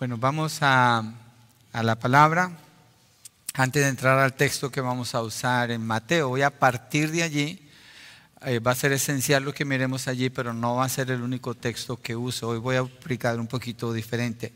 [0.00, 1.04] Bueno, vamos a,
[1.74, 2.50] la palabra.
[3.52, 7.22] Antes de entrar al texto que vamos a usar en Mateo, voy a partir de
[7.22, 7.68] allí.
[8.46, 11.20] Eh, va a ser esencial lo que miremos allí, pero no va a ser el
[11.20, 12.48] único texto que uso.
[12.48, 14.54] Hoy voy a aplicar un poquito diferente.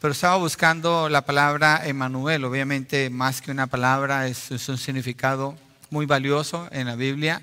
[0.00, 2.42] Pero estaba buscando la palabra Emanuel.
[2.46, 5.58] Obviamente, más que una palabra, es, es un significado
[5.90, 7.42] muy valioso en la Biblia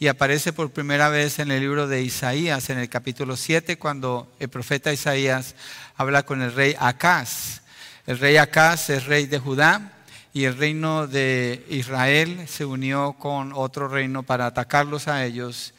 [0.00, 4.32] y aparece por primera vez en el libro de Isaías, en el capítulo 7, cuando
[4.38, 5.56] el profeta Isaías
[5.96, 7.62] habla con el rey Acaz.
[8.06, 9.92] El rey Acaz es rey de Judá
[10.32, 15.74] y el reino de Israel se unió con otro reino para atacarlos a ellos.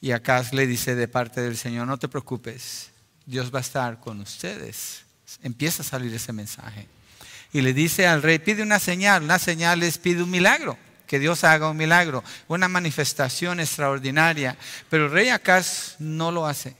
[0.00, 2.90] Y Acaz le dice de parte del Señor, no te preocupes,
[3.26, 5.04] Dios va a estar con ustedes.
[5.40, 6.88] Empieza a salir ese mensaje.
[7.52, 10.76] Y le dice al rey, pide una señal, una señal es pide un milagro
[11.12, 14.56] que Dios haga un milagro, una manifestación extraordinaria.
[14.88, 16.74] Pero el rey Acaz no lo hace.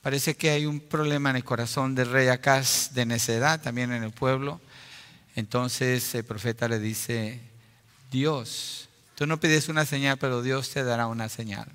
[0.00, 4.04] Parece que hay un problema en el corazón del rey Acaz de necedad también en
[4.04, 4.58] el pueblo.
[5.36, 7.42] Entonces el profeta le dice,
[8.10, 11.68] Dios, tú no pides una señal, pero Dios te dará una señal.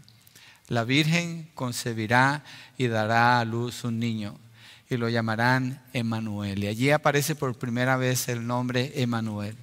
[0.67, 2.44] La Virgen concebirá
[2.75, 4.39] y dará a luz un niño
[4.89, 6.64] y lo llamarán Emanuel.
[6.64, 9.55] Y allí aparece por primera vez el nombre Emanuel.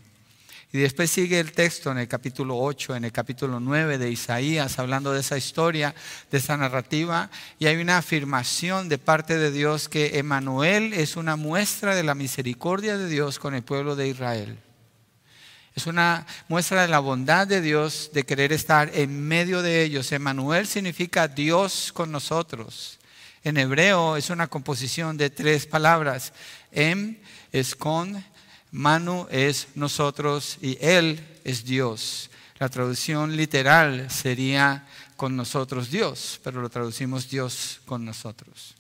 [0.73, 4.79] Y después sigue el texto en el capítulo 8, en el capítulo 9 de Isaías,
[4.79, 5.97] hablando de esa historia,
[6.31, 7.29] de esa narrativa.
[7.59, 12.15] Y hay una afirmación de parte de Dios que Emanuel es una muestra de la
[12.15, 14.59] misericordia de Dios con el pueblo de Israel.
[15.75, 20.13] Es una muestra de la bondad de Dios de querer estar en medio de ellos.
[20.13, 23.01] Emanuel significa Dios con nosotros.
[23.43, 26.33] En hebreo es una composición de tres palabras.
[26.71, 27.17] Em
[27.53, 28.23] es con,
[28.73, 32.31] Manu es nosotros y Él es Dios.
[32.59, 38.75] La traducción literal sería con nosotros Dios, pero lo traducimos Dios con nosotros.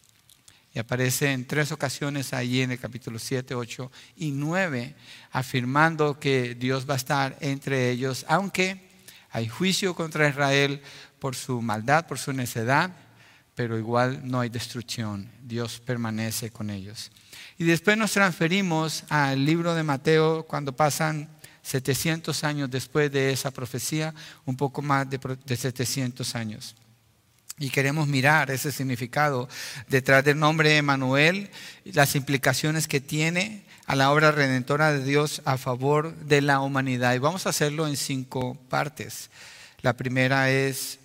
[0.72, 4.94] Y aparece en tres ocasiones allí en el capítulo 7, 8 y 9,
[5.32, 8.88] afirmando que Dios va a estar entre ellos, aunque
[9.30, 10.80] hay juicio contra Israel
[11.18, 12.92] por su maldad, por su necedad,
[13.60, 15.30] pero igual no hay destrucción.
[15.42, 17.10] Dios permanece con ellos.
[17.58, 21.28] Y después nos transferimos al libro de Mateo cuando pasan
[21.60, 24.14] 700 años después de esa profecía,
[24.46, 26.74] un poco más de, 700 años.
[27.58, 29.46] Y queremos mirar ese significado
[29.88, 31.50] detrás del nombre Emanuel,
[31.84, 37.12] las implicaciones que tiene a la obra redentora de Dios a favor de la humanidad.
[37.12, 39.28] Y vamos a hacerlo en cinco partes.
[39.82, 40.99] La primera es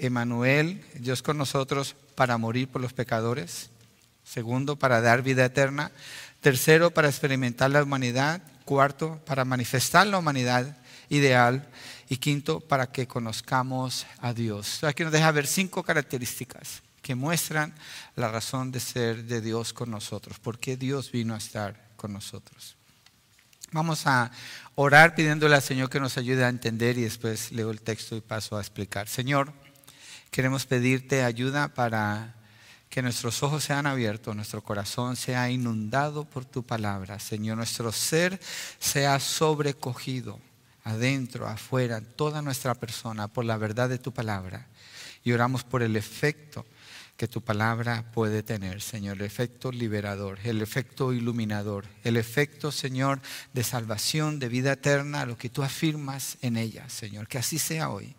[0.00, 3.70] Emanuel, Dios con nosotros para morir por los pecadores.
[4.24, 5.92] Segundo, para dar vida eterna.
[6.40, 8.42] Tercero, para experimentar la humanidad.
[8.64, 10.76] Cuarto, para manifestar la humanidad
[11.08, 11.68] ideal.
[12.08, 14.82] Y quinto, para que conozcamos a Dios.
[14.84, 17.74] Aquí nos deja ver cinco características que muestran
[18.16, 20.38] la razón de ser de Dios con nosotros.
[20.38, 22.76] ¿Por qué Dios vino a estar con nosotros?
[23.72, 24.30] Vamos a
[24.74, 28.20] orar pidiéndole al Señor que nos ayude a entender y después leo el texto y
[28.20, 29.08] paso a explicar.
[29.08, 29.52] Señor,
[30.30, 32.34] queremos pedirte ayuda para
[32.88, 37.18] que nuestros ojos sean abiertos, nuestro corazón sea inundado por tu palabra.
[37.20, 38.40] Señor, nuestro ser
[38.80, 40.40] sea sobrecogido
[40.82, 44.66] adentro, afuera, toda nuestra persona por la verdad de tu palabra.
[45.22, 46.66] Y oramos por el efecto
[47.16, 53.20] que tu palabra puede tener, Señor, el efecto liberador, el efecto iluminador, el efecto, Señor,
[53.52, 57.28] de salvación, de vida eterna, lo que tú afirmas en ella, Señor.
[57.28, 58.16] Que así sea hoy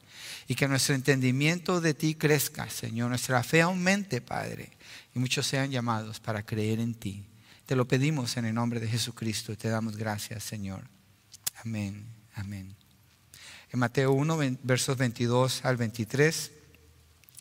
[0.51, 4.69] y que nuestro entendimiento de ti crezca, Señor, nuestra fe aumente, Padre,
[5.15, 7.25] y muchos sean llamados para creer en ti.
[7.65, 10.81] Te lo pedimos en el nombre de Jesucristo y te damos gracias, Señor.
[11.63, 12.75] Amén, amén.
[13.71, 16.51] En Mateo 1, versos 22 al 23,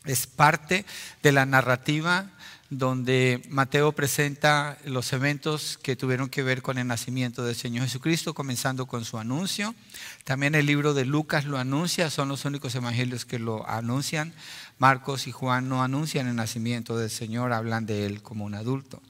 [0.05, 0.85] es parte
[1.21, 2.31] de la narrativa
[2.71, 8.33] donde Mateo presenta los eventos que tuvieron que ver con el nacimiento del Señor Jesucristo,
[8.33, 9.75] comenzando con su anuncio.
[10.23, 14.33] También el libro de Lucas lo anuncia, son los únicos evangelios que lo anuncian.
[14.79, 19.01] Marcos y Juan no anuncian el nacimiento del Señor, hablan de él como un adulto.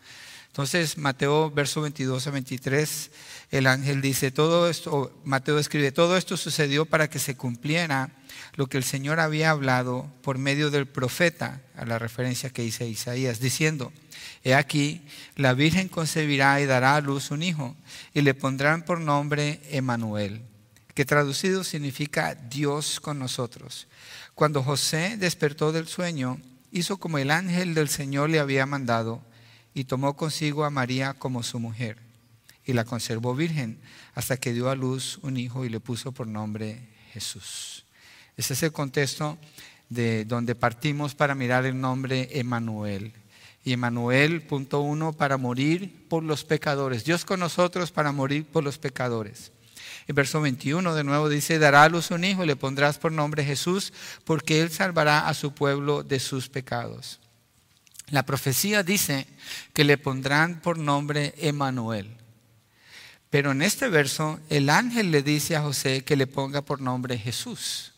[0.47, 3.11] Entonces, Mateo, verso 22 a 23,
[3.51, 8.09] el ángel dice, todo esto, Mateo escribe, todo esto sucedió para que se cumpliera
[8.55, 12.87] lo que el Señor había hablado por medio del profeta, a la referencia que hice
[12.87, 13.91] Isaías, diciendo,
[14.43, 15.01] He aquí,
[15.35, 17.75] la Virgen concebirá y dará a luz un hijo,
[18.13, 20.41] y le pondrán por nombre Emanuel,
[20.93, 23.87] que traducido significa Dios con nosotros.
[24.35, 26.39] Cuando José despertó del sueño,
[26.71, 29.21] hizo como el ángel del Señor le había mandado,
[29.73, 31.97] y tomó consigo a María como su mujer,
[32.65, 33.79] y la conservó virgen
[34.13, 37.80] hasta que dio a luz un hijo y le puso por nombre Jesús.
[38.41, 39.37] Ese es el contexto
[39.87, 43.13] de donde partimos para mirar el nombre Emanuel.
[43.63, 47.05] Y Emanuel, punto uno, para morir por los pecadores.
[47.05, 49.51] Dios con nosotros para morir por los pecadores.
[50.07, 53.11] El verso 21 de nuevo dice, dará a luz un hijo y le pondrás por
[53.11, 53.93] nombre Jesús,
[54.25, 57.19] porque él salvará a su pueblo de sus pecados.
[58.09, 59.27] La profecía dice
[59.71, 62.17] que le pondrán por nombre Emanuel.
[63.29, 67.19] Pero en este verso el ángel le dice a José que le ponga por nombre
[67.19, 67.90] Jesús.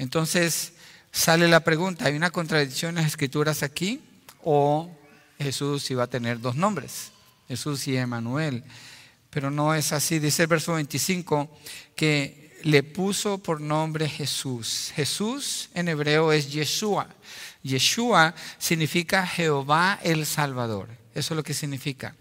[0.00, 0.72] Entonces
[1.12, 4.00] sale la pregunta, ¿hay una contradicción en las escrituras aquí?
[4.42, 4.90] ¿O
[5.38, 7.10] Jesús iba a tener dos nombres?
[7.48, 8.64] Jesús y Emanuel.
[9.28, 10.18] Pero no es así.
[10.18, 11.54] Dice el verso 25
[11.94, 14.90] que le puso por nombre Jesús.
[14.96, 17.06] Jesús en hebreo es Yeshua.
[17.62, 20.88] Yeshua significa Jehová el Salvador.
[21.14, 22.16] Eso es lo que significa.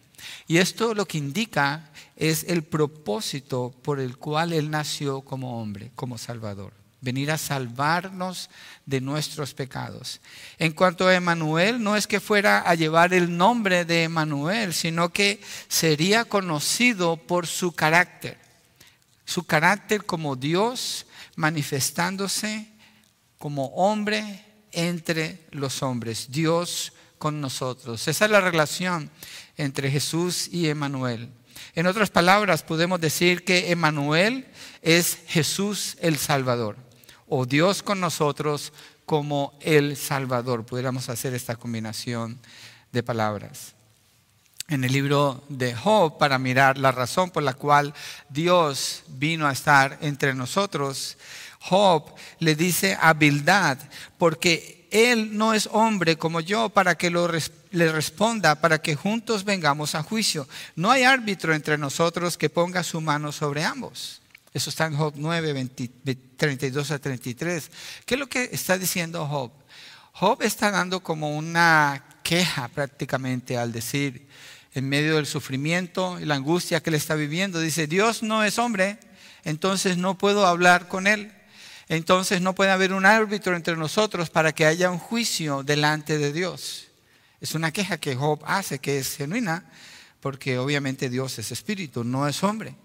[0.48, 5.92] Y esto lo que indica es el propósito por el cual Él nació como hombre,
[5.96, 6.79] como Salvador.
[7.02, 8.50] Venir a salvarnos
[8.86, 10.20] de nuestros pecados.
[10.58, 15.10] En cuanto a Emanuel, no es que fuera a llevar el nombre de Emanuel, sino
[15.10, 18.38] que sería conocido por su carácter.
[19.26, 21.06] Su carácter como Dios
[21.36, 22.68] manifestándose
[23.38, 28.08] como hombre entre los hombres, Dios con nosotros.
[28.08, 29.10] Esa es la relación
[29.58, 31.30] entre Jesús y Emanuel.
[31.76, 34.48] En otras palabras, podemos decir que Emanuel
[34.82, 36.78] es Jesús el Salvador,
[37.30, 38.74] o Dios con nosotros
[39.06, 40.66] como el Salvador.
[40.66, 42.40] Pudiéramos hacer esta combinación
[42.92, 43.74] de palabras.
[44.68, 47.94] En el libro de Job, para mirar la razón por la cual
[48.30, 51.18] Dios vino a estar entre nosotros,
[51.60, 53.80] Job le dice a Bildad,
[54.18, 57.30] porque él no es hombre como yo para que lo
[57.72, 60.48] le responda, para que juntos vengamos a juicio.
[60.76, 64.22] No hay árbitro entre nosotros que ponga su mano sobre ambos.
[64.54, 65.70] Eso está en Job 9,
[66.38, 67.72] 32 a 33.
[68.06, 69.52] ¿Qué es lo que está diciendo Job?
[70.14, 74.28] Job está dando como una queja prácticamente al decir,
[74.74, 78.60] en medio del sufrimiento y la angustia que él está viviendo, dice, Dios no es
[78.60, 79.00] hombre,
[79.44, 81.34] entonces no puedo hablar con él
[81.90, 86.32] entonces no puede haber un árbitro entre nosotros para que haya un juicio delante de
[86.32, 86.86] Dios.
[87.42, 89.66] Es una queja que Job hace que es genuina,
[90.20, 92.76] porque obviamente Dios es espíritu, no es hombre.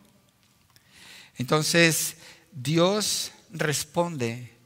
[1.36, 2.16] Entonces
[2.52, 4.56] Dios responde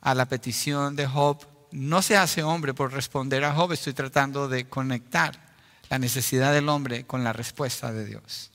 [0.00, 1.46] a la petición de Job.
[1.72, 5.46] No se hace hombre por responder a Job, estoy tratando de conectar
[5.88, 8.50] la necesidad del hombre con la respuesta de Dios.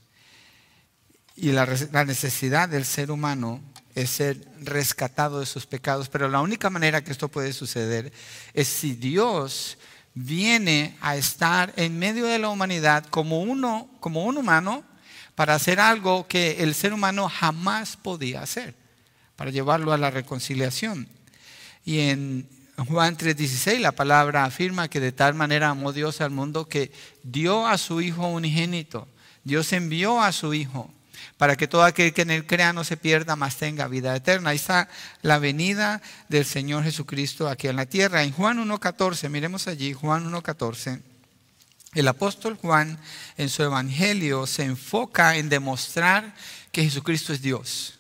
[1.36, 1.66] Y la,
[2.06, 3.62] necesidad del ser humano
[3.96, 8.12] es ser rescatado de sus pecados, pero la única manera que esto puede suceder
[8.54, 9.78] es si Dios
[10.14, 14.84] viene a estar en medio de la humanidad como uno, como un humano,
[15.36, 18.76] para hacer algo que el ser humano jamás podía hacer,
[19.36, 21.08] para llevarlo a la reconciliación.
[21.86, 22.48] Y en
[22.88, 26.92] Juan 3:16 la palabra afirma que de tal manera amó Dios al mundo que
[27.24, 29.08] dio a su Hijo unigénito.
[29.44, 30.92] Dios envió a su Hijo
[31.38, 34.52] para que todo aquel que en él crea no se pierda, mas tenga vida eterna.
[34.52, 34.90] Ahí está
[35.22, 38.24] la venida del Señor Jesucristo aquí en la tierra.
[38.24, 41.02] En Juan 1.14, miremos allí, Juan 1.14.
[41.94, 42.98] El apóstol Juan
[43.36, 46.34] en su evangelio se enfoca en demostrar
[46.72, 48.00] que Jesucristo es Dios.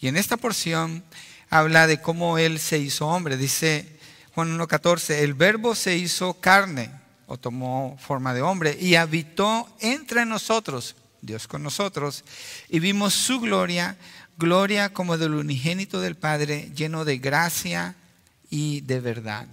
[0.00, 1.04] Y en esta porción
[1.48, 3.36] habla de cómo Él se hizo hombre.
[3.36, 4.00] Dice
[4.34, 6.90] Juan 1.14, el verbo se hizo carne
[7.26, 10.96] o tomó forma de hombre y habitó entre nosotros.
[11.22, 12.24] Dios con nosotros,
[12.68, 13.96] y vimos su gloria,
[14.38, 17.94] gloria como del unigénito del Padre, lleno de gracia
[18.48, 19.46] y de verdad.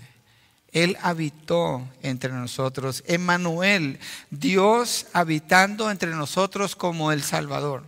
[0.71, 7.83] Él habitó entre nosotros, Emmanuel, Dios habitando entre nosotros como el Salvador,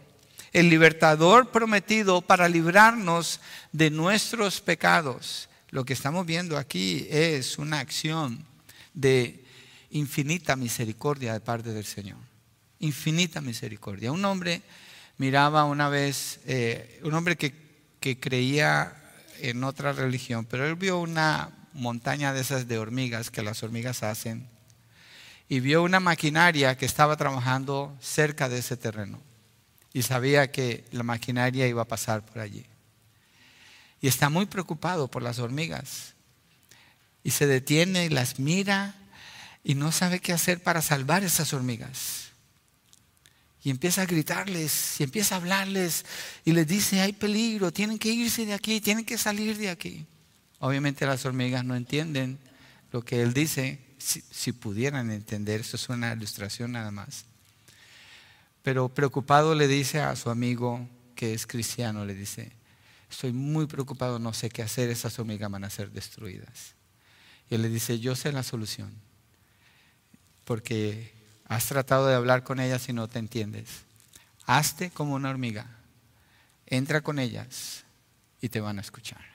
[0.53, 5.49] el libertador prometido para librarnos de nuestros pecados.
[5.69, 8.45] Lo que estamos viendo aquí es una acción
[8.93, 9.43] de
[9.91, 12.29] infinita misericordia de parte del Señor
[12.79, 14.11] infinita misericordia.
[14.11, 14.61] Un hombre
[15.17, 17.53] miraba una vez, eh, un hombre que,
[17.99, 18.95] que creía
[19.39, 24.03] en otra religión, pero él vio una montaña de esas de hormigas que las hormigas
[24.03, 24.47] hacen
[25.47, 29.19] y vio una maquinaria que estaba trabajando cerca de ese terreno
[29.93, 32.65] y sabía que la maquinaria iba a pasar por allí.
[34.01, 36.13] Y está muy preocupado por las hormigas
[37.23, 38.95] y se detiene y las mira
[39.63, 42.29] y no sabe qué hacer para salvar esas hormigas.
[43.61, 46.05] Y empieza a gritarles y empieza a hablarles
[46.45, 50.05] y les dice, hay peligro, tienen que irse de aquí, tienen que salir de aquí.
[50.59, 52.37] Obviamente las hormigas no entienden
[52.91, 57.25] lo que él dice, si, pudieran entender, eso es una ilustración nada más.
[58.63, 62.51] Pero preocupado le dice a su amigo que es cristiano, le dice,
[63.09, 66.75] estoy muy preocupado, no sé qué hacer, esas hormigas van a ser destruidas.
[67.49, 68.91] Y él le dice, yo sé la solución.
[70.45, 71.13] porque
[71.45, 73.67] has tratado de hablar con ellas y no te entiendes.
[74.45, 75.67] Hazte como una hormiga.
[76.65, 77.83] Entra con ellas
[78.41, 79.28] y te van a escuchar.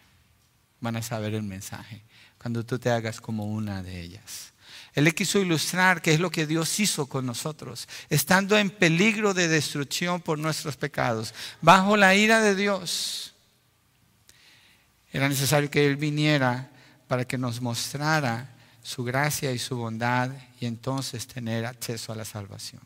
[0.85, 2.03] Van a saber el mensaje
[2.37, 4.53] cuando tú te hagas como una de ellas.
[4.93, 9.33] Él le quiso ilustrar qué es lo que Dios hizo con nosotros, estando en peligro
[9.33, 13.35] de destrucción por nuestros pecados, bajo la ira de Dios.
[15.11, 16.71] Era necesario que Él viniera
[17.09, 22.27] para que nos mostrara su gracia y su bondad y entonces tener acceso a la
[22.27, 22.83] salvación.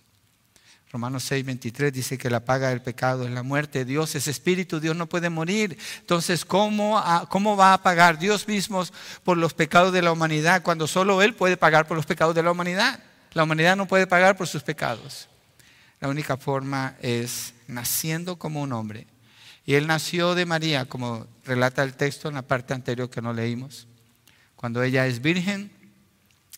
[0.90, 3.84] Romanos 6, 23 dice que la paga del pecado es la muerte.
[3.84, 5.76] Dios es espíritu, Dios no puede morir.
[6.00, 8.82] Entonces, ¿cómo, ¿cómo va a pagar Dios mismo
[9.22, 12.42] por los pecados de la humanidad cuando solo Él puede pagar por los pecados de
[12.42, 13.00] la humanidad?
[13.34, 15.28] La humanidad no puede pagar por sus pecados.
[16.00, 19.06] La única forma es naciendo como un hombre.
[19.66, 23.34] Y Él nació de María, como relata el texto en la parte anterior que no
[23.34, 23.86] leímos.
[24.56, 25.70] Cuando ella es virgen,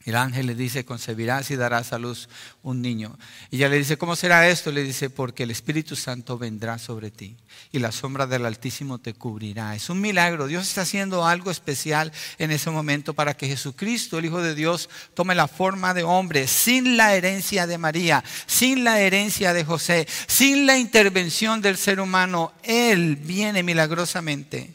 [0.06, 2.30] el ángel le dice, concebirás y darás a luz
[2.62, 3.18] un niño.
[3.50, 4.72] Y ella le dice, ¿cómo será esto?
[4.72, 7.36] Le dice, porque el Espíritu Santo vendrá sobre ti
[7.70, 9.74] y la sombra del Altísimo te cubrirá.
[9.76, 10.46] Es un milagro.
[10.46, 14.88] Dios está haciendo algo especial en ese momento para que Jesucristo, el Hijo de Dios,
[15.12, 20.08] tome la forma de hombre, sin la herencia de María, sin la herencia de José,
[20.26, 22.54] sin la intervención del ser humano.
[22.62, 24.74] Él viene milagrosamente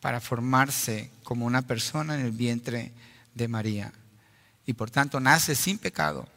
[0.00, 2.92] para formarse como una persona en el vientre
[3.38, 3.90] de María.
[4.66, 6.28] Y por tanto nace sin pecado.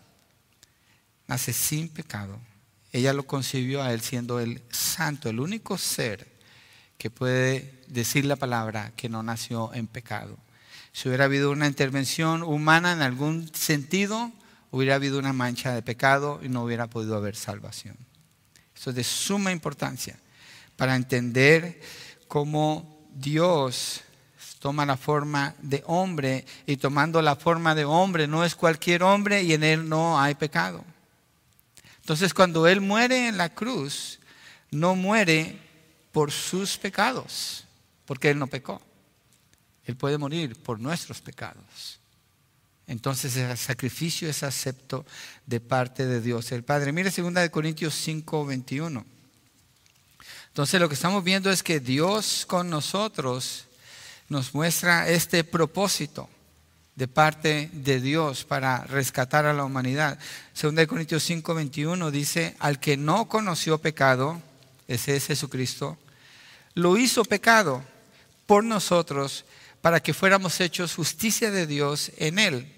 [1.28, 2.40] Nace sin pecado.
[2.94, 6.32] Ella lo concibió a él siendo el santo, el único ser
[6.98, 10.38] que puede decir la palabra que no nació en pecado.
[10.94, 14.32] Si hubiera habido una intervención humana en algún sentido,
[14.72, 17.98] hubiera habido una mancha de pecado y no hubiera podido haber salvación.
[18.76, 20.18] Eso es de suma importancia
[20.76, 21.82] para entender
[22.28, 24.02] cómo Dios
[24.62, 29.42] toma la forma de hombre y tomando la forma de hombre no es cualquier hombre
[29.42, 30.86] y en él no hay pecado.
[32.02, 34.20] Entonces cuando él muere en la cruz,
[34.70, 35.58] no muere
[36.12, 37.66] por sus pecados,
[38.06, 38.80] porque él no pecó.
[39.86, 42.00] Él puede morir por nuestros pecados.
[42.86, 45.08] Entonces el sacrificio es acepto
[45.48, 46.92] de parte de Dios el Padre.
[46.92, 49.06] Mire 2 Corintios 5, 21.
[50.50, 53.66] Entonces lo que estamos viendo es que Dios con nosotros
[54.32, 56.30] nos muestra este propósito
[56.96, 60.18] de parte de Dios para rescatar a la humanidad.
[60.54, 64.42] Segunda de Corintios 5, 21 dice, al que no conoció pecado,
[64.88, 65.98] ese es Jesucristo,
[66.76, 67.84] lo hizo pecado
[68.46, 69.44] por nosotros
[69.82, 72.74] para que fuéramos hechos justicia de Dios en él.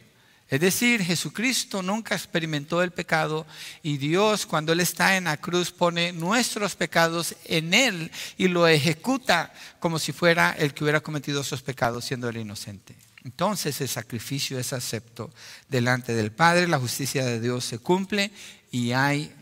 [0.53, 3.47] Es decir, Jesucristo nunca experimentó el pecado
[3.81, 8.67] y Dios cuando Él está en la cruz pone nuestros pecados en Él y lo
[8.67, 12.95] ejecuta como si fuera el que hubiera cometido esos pecados siendo el inocente.
[13.23, 15.33] Entonces el sacrificio es acepto
[15.69, 18.31] delante del Padre, la justicia de Dios se cumple
[18.69, 19.33] y hay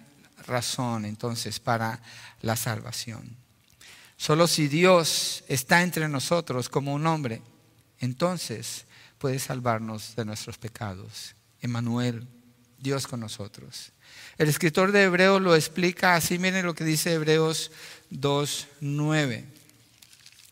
[0.48, 2.02] razón entonces para
[2.42, 3.36] la salvación.
[4.16, 7.42] Solo si Dios está entre nosotros como un hombre,
[8.00, 8.86] entonces
[9.22, 11.36] puede salvarnos de nuestros pecados.
[11.62, 12.28] Emmanuel,
[12.80, 13.92] Dios con nosotros.
[14.40, 17.72] El escritor de Hebreos lo explica así, miren lo que dice Hebreos
[18.10, 19.46] 2.9,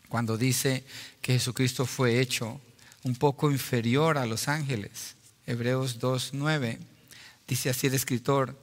[0.08, 0.84] cuando dice
[1.20, 2.60] que Jesucristo fue hecho
[3.02, 5.16] un poco inferior a los ángeles.
[5.46, 6.78] Hebreos 2.9,
[7.48, 8.56] dice así el escritor,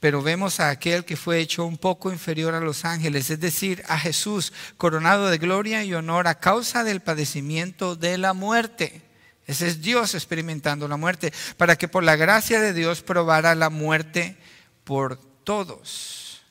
[0.00, 3.82] pero vemos a aquel que fue hecho un poco inferior a los ángeles, es decir,
[3.88, 9.09] a Jesús, coronado de gloria y honor a causa del padecimiento de la muerte
[9.50, 13.68] ese es Dios experimentando la muerte, para que por la gracia de Dios probara la
[13.68, 14.36] muerte
[14.84, 16.42] por todos.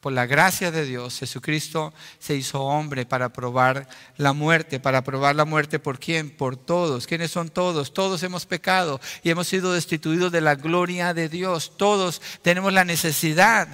[0.00, 3.86] Por la gracia de Dios, Jesucristo se hizo hombre para probar
[4.16, 4.80] la muerte.
[4.80, 6.30] ¿Para probar la muerte por quién?
[6.30, 7.06] Por todos.
[7.06, 7.92] ¿Quiénes son todos?
[7.92, 11.76] Todos hemos pecado y hemos sido destituidos de la gloria de Dios.
[11.76, 13.68] Todos tenemos la necesidad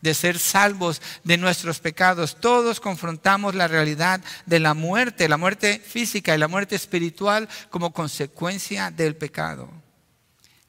[0.00, 2.36] de ser salvos de nuestros pecados.
[2.40, 7.92] Todos confrontamos la realidad de la muerte, la muerte física y la muerte espiritual como
[7.92, 9.70] consecuencia del pecado.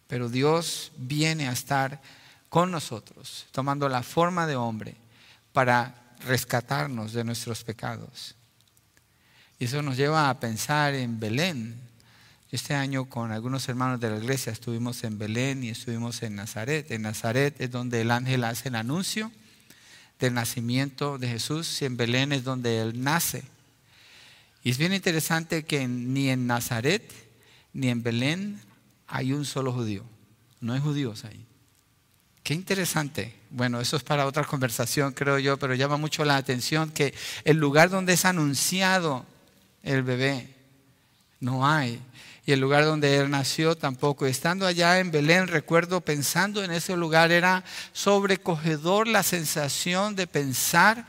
[0.08, 2.02] Pero Dios viene a estar
[2.50, 4.96] con nosotros, tomando la forma de hombre
[5.54, 5.96] para
[6.26, 8.36] rescatarnos de nuestros pecados.
[9.58, 11.80] Y eso nos lleva a pensar en Belén,
[12.52, 16.92] este año con algunos hermanos de la iglesia estuvimos en Belén y estuvimos en Nazaret.
[16.92, 19.32] En Nazaret es donde el ángel hace el anuncio
[20.20, 23.44] del nacimiento de Jesús y en Belén es donde él nace.
[24.64, 27.10] Y es bien interesante que ni en Nazaret
[27.72, 28.60] ni en Belén
[29.08, 30.04] hay un solo judío.
[30.60, 31.46] No hay judíos ahí.
[32.44, 33.34] Qué interesante.
[33.50, 37.14] Bueno, eso es para otra conversación, creo yo, pero llama mucho la atención que
[37.46, 39.26] el lugar donde es anunciado
[39.84, 40.54] el bebé
[41.40, 42.02] no hay
[42.46, 44.26] y el lugar donde él nació tampoco.
[44.26, 51.06] Estando allá en Belén, recuerdo pensando en ese lugar, era sobrecogedor la sensación de pensar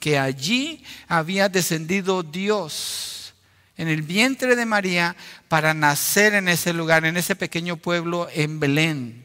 [0.00, 3.34] que allí había descendido Dios
[3.76, 5.16] en el vientre de María
[5.48, 9.23] para nacer en ese lugar, en ese pequeño pueblo en Belén.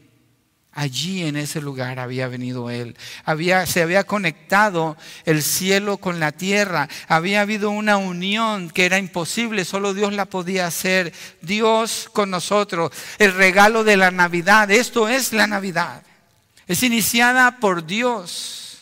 [0.72, 2.96] Allí en ese lugar había venido Él.
[3.24, 6.88] Había, se había conectado el cielo con la tierra.
[7.08, 11.12] Había habido una unión que era imposible, solo Dios la podía hacer.
[11.42, 12.92] Dios con nosotros.
[13.18, 14.70] El regalo de la Navidad.
[14.70, 16.02] Esto es la Navidad.
[16.68, 18.78] Es iniciada por Dios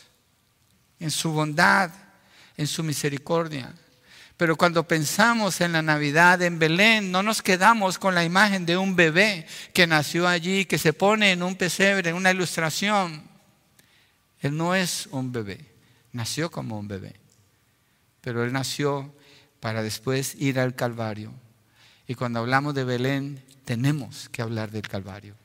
[0.99, 1.89] en su bondad,
[2.55, 3.73] en su misericordia.
[4.39, 8.77] Pero cuando pensamos en la Navidad en Belén, no nos quedamos con la imagen de
[8.77, 13.21] un bebé que nació allí, que se pone en un pesebre, en una ilustración.
[14.39, 15.59] Él no es un bebé,
[16.13, 17.17] nació como un bebé.
[18.21, 19.13] Pero él nació
[19.59, 21.33] para después ir al Calvario.
[22.07, 25.35] Y cuando hablamos de Belén, tenemos que hablar del Calvario.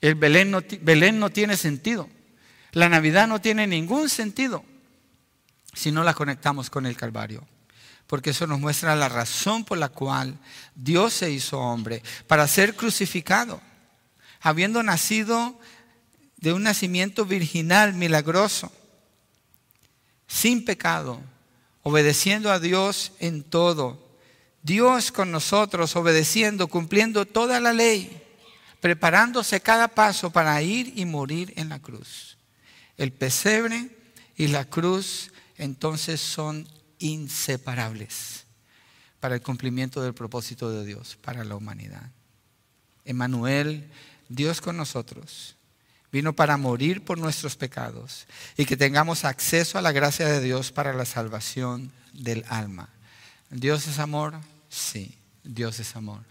[0.00, 2.08] El Belén no, Belén no tiene sentido.
[2.72, 4.64] La Navidad no tiene ningún sentido
[5.74, 7.46] si no la conectamos con el Calvario
[8.06, 10.38] porque eso nos muestra la razón por la cual
[10.74, 13.60] Dios se hizo hombre, para ser crucificado,
[14.40, 15.58] habiendo nacido
[16.36, 18.70] de un nacimiento virginal milagroso,
[20.28, 21.20] sin pecado,
[21.82, 24.04] obedeciendo a Dios en todo.
[24.62, 28.22] Dios con nosotros, obedeciendo, cumpliendo toda la ley,
[28.80, 32.36] preparándose cada paso para ir y morir en la cruz.
[32.96, 33.90] El pesebre
[34.36, 38.44] y la cruz entonces son inseparables
[39.20, 42.10] para el cumplimiento del propósito de Dios para la humanidad.
[43.04, 43.90] Emmanuel,
[44.28, 45.56] Dios con nosotros,
[46.12, 48.26] vino para morir por nuestros pecados
[48.56, 52.88] y que tengamos acceso a la gracia de Dios para la salvación del alma.
[53.50, 54.34] ¿Dios es amor?
[54.68, 56.22] Sí, Dios es amor.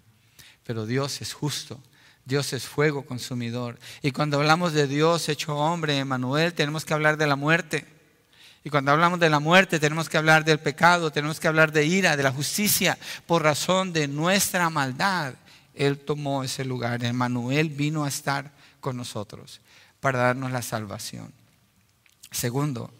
[0.63, 1.81] Pero Dios es justo.
[2.25, 3.79] Dios es fuego consumidor.
[4.01, 7.85] Y cuando hablamos de Dios hecho hombre, Emmanuel, tenemos que hablar de la muerte.
[8.65, 11.85] Y cuando hablamos de la muerte tenemos que hablar del pecado, tenemos que hablar de
[11.85, 12.97] ira, de la justicia,
[13.27, 15.35] por razón de nuestra maldad.
[15.75, 17.03] Él tomó ese lugar.
[17.03, 19.61] Emmanuel vino a estar con nosotros
[19.99, 21.31] para darnos la salvación.
[22.31, 22.91] Segundo,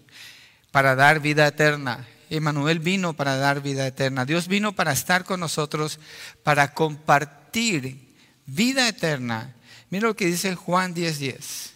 [0.69, 2.05] para dar vida eterna.
[2.29, 4.23] Emmanuel vino para dar vida eterna.
[4.23, 5.99] Dios vino para estar con nosotros,
[6.43, 9.55] para compartir vida eterna.
[9.89, 11.71] Mira lo que dice Juan 10:10.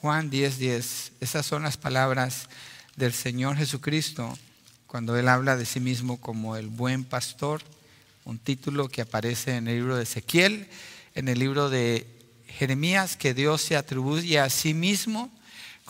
[0.00, 1.10] Juan 10:10.
[1.18, 2.48] Esas son las palabras
[3.00, 4.38] del Señor Jesucristo
[4.86, 7.62] cuando Él habla de sí mismo como el buen pastor,
[8.26, 10.68] un título que aparece en el libro de Ezequiel,
[11.14, 12.06] en el libro de
[12.46, 15.30] Jeremías, que Dios se atribuye a sí mismo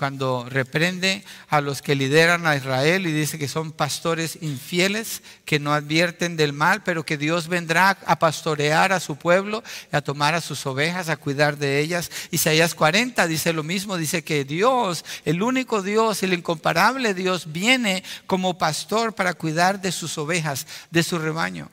[0.00, 5.58] cuando reprende a los que lideran a Israel y dice que son pastores infieles, que
[5.58, 10.34] no advierten del mal, pero que Dios vendrá a pastorear a su pueblo, a tomar
[10.34, 12.10] a sus ovejas, a cuidar de ellas.
[12.30, 18.02] Isaías 40 dice lo mismo, dice que Dios, el único Dios, el incomparable Dios, viene
[18.26, 21.68] como pastor para cuidar de sus ovejas, de su rebaño.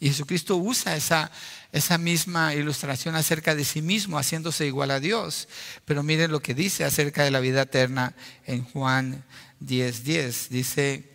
[0.00, 1.30] Y Jesucristo usa esa,
[1.72, 5.48] esa misma ilustración acerca de sí mismo, haciéndose igual a Dios.
[5.86, 8.14] Pero miren lo que dice acerca de la vida eterna
[8.46, 9.24] en Juan
[9.60, 10.48] 10:10.
[10.50, 11.08] Dice,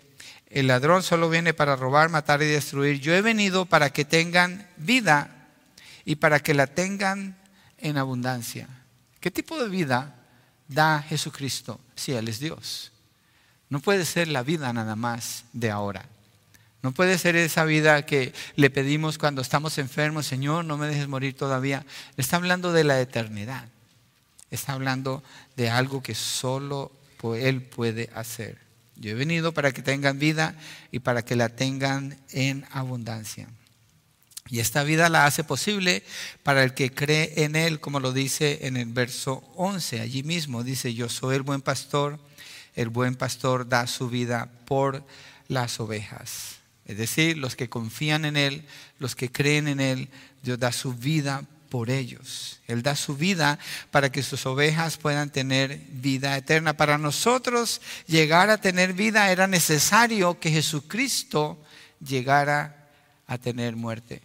[0.50, 3.00] el ladrón solo viene para robar, matar y destruir.
[3.00, 5.50] Yo he venido para que tengan vida
[6.06, 7.38] y para que la tengan
[7.78, 8.68] en abundancia.
[9.20, 10.16] ¿Qué tipo de vida
[10.68, 12.92] da Jesucristo si Él es Dios?
[13.70, 16.08] No puede ser la vida nada más de ahora.
[16.88, 21.10] No puede ser esa vida que le pedimos cuando estamos enfermos, Señor, no me dejes
[21.10, 21.86] morir todavía.
[22.16, 23.68] Está hablando de la eternidad.
[24.52, 25.22] Está hablando
[25.58, 26.94] de algo que solo
[27.38, 28.60] Él puede hacer.
[28.96, 30.56] Yo he venido para que tengan vida
[30.90, 33.50] y para que la tengan en abundancia.
[34.48, 36.04] Y esta vida la hace posible
[36.42, 40.00] para el que cree en Él, como lo dice en el verso 11.
[40.00, 42.18] Allí mismo dice, yo soy el buen pastor,
[42.76, 45.04] el buen pastor da su vida por
[45.50, 46.57] las ovejas.
[46.88, 48.66] Es decir, los que confían en Él,
[48.98, 50.10] los que creen en Él,
[50.42, 52.62] Dios da su vida por ellos.
[52.68, 53.60] Él da su vida
[53.92, 56.78] para que sus ovejas puedan tener vida eterna.
[56.78, 61.62] Para nosotros llegar a tener vida era necesario que Jesucristo
[62.00, 62.88] llegara
[63.28, 64.22] a tener muerte.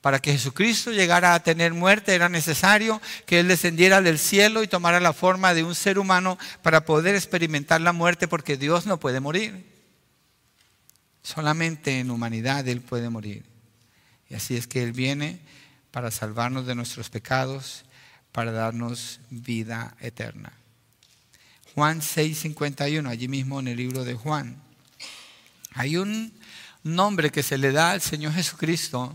[0.00, 4.68] Para que Jesucristo llegara a tener muerte era necesario que Él descendiera del cielo y
[4.68, 8.98] tomara la forma de un ser humano para poder experimentar la muerte porque Dios no
[8.98, 9.77] puede morir.
[11.34, 13.44] Solamente en humanidad Él puede morir.
[14.30, 15.38] Y así es que Él viene
[15.90, 17.84] para salvarnos de nuestros pecados,
[18.32, 20.54] para darnos vida eterna.
[21.74, 24.56] Juan 6:51, allí mismo en el libro de Juan.
[25.74, 26.32] Hay un
[26.82, 29.14] nombre que se le da al Señor Jesucristo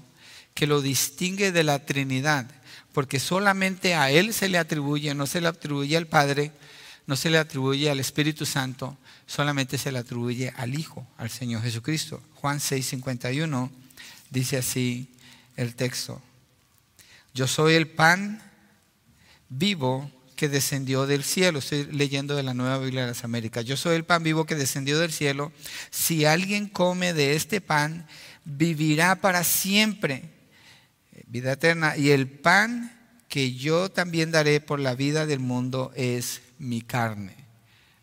[0.53, 2.45] que lo distingue de la Trinidad,
[2.93, 6.51] porque solamente a Él se le atribuye, no se le atribuye al Padre,
[7.07, 11.61] no se le atribuye al Espíritu Santo, solamente se le atribuye al Hijo, al Señor
[11.61, 12.21] Jesucristo.
[12.35, 13.69] Juan 6:51
[14.29, 15.09] dice así
[15.55, 16.21] el texto.
[17.33, 18.41] Yo soy el pan
[19.49, 21.59] vivo que descendió del cielo.
[21.59, 23.65] Estoy leyendo de la Nueva Biblia de las Américas.
[23.65, 25.51] Yo soy el pan vivo que descendió del cielo.
[25.89, 28.07] Si alguien come de este pan,
[28.43, 30.29] vivirá para siempre.
[31.27, 31.97] Vida eterna.
[31.97, 37.42] Y el pan que yo también daré por la vida del mundo es mi carne.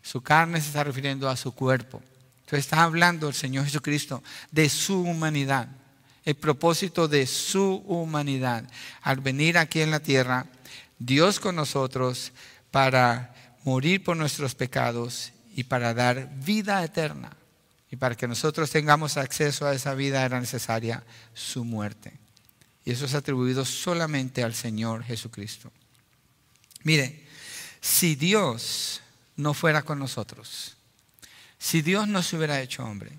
[0.01, 2.01] Su carne se está refiriendo a su cuerpo.
[2.39, 5.69] Entonces está hablando el Señor Jesucristo de su humanidad
[6.25, 8.69] el propósito de su humanidad
[9.01, 10.45] al venir aquí en la tierra,
[10.99, 12.31] Dios con nosotros
[12.69, 13.33] para
[13.63, 17.35] morir por nuestros pecados y para dar vida eterna.
[17.89, 22.13] Y para que nosotros tengamos acceso a esa vida era necesaria su muerte.
[22.85, 25.69] Y eso es atribuido solamente al Señor Jesucristo.
[26.83, 27.27] Mire,
[27.81, 29.01] si Dios
[29.35, 30.77] no fuera con nosotros,
[31.57, 33.11] si Dios no se hubiera hecho hombre,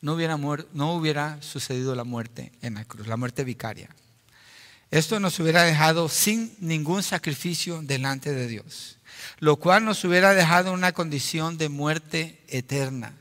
[0.00, 3.88] no hubiera, sucedido la muerte en la cruz, la muerte vicaria.
[4.90, 8.98] Esto nos hubiera dejado sin ningún sacrificio delante de Dios,
[9.40, 13.14] lo cual nos hubiera dejado una condición de muerte eterna.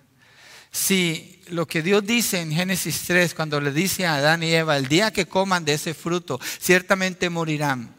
[0.71, 4.77] Si lo que Dios dice en Génesis 3, cuando le dice a Adán y Eva,
[4.77, 7.94] el día que coman de ese fruto, ciertamente morirán.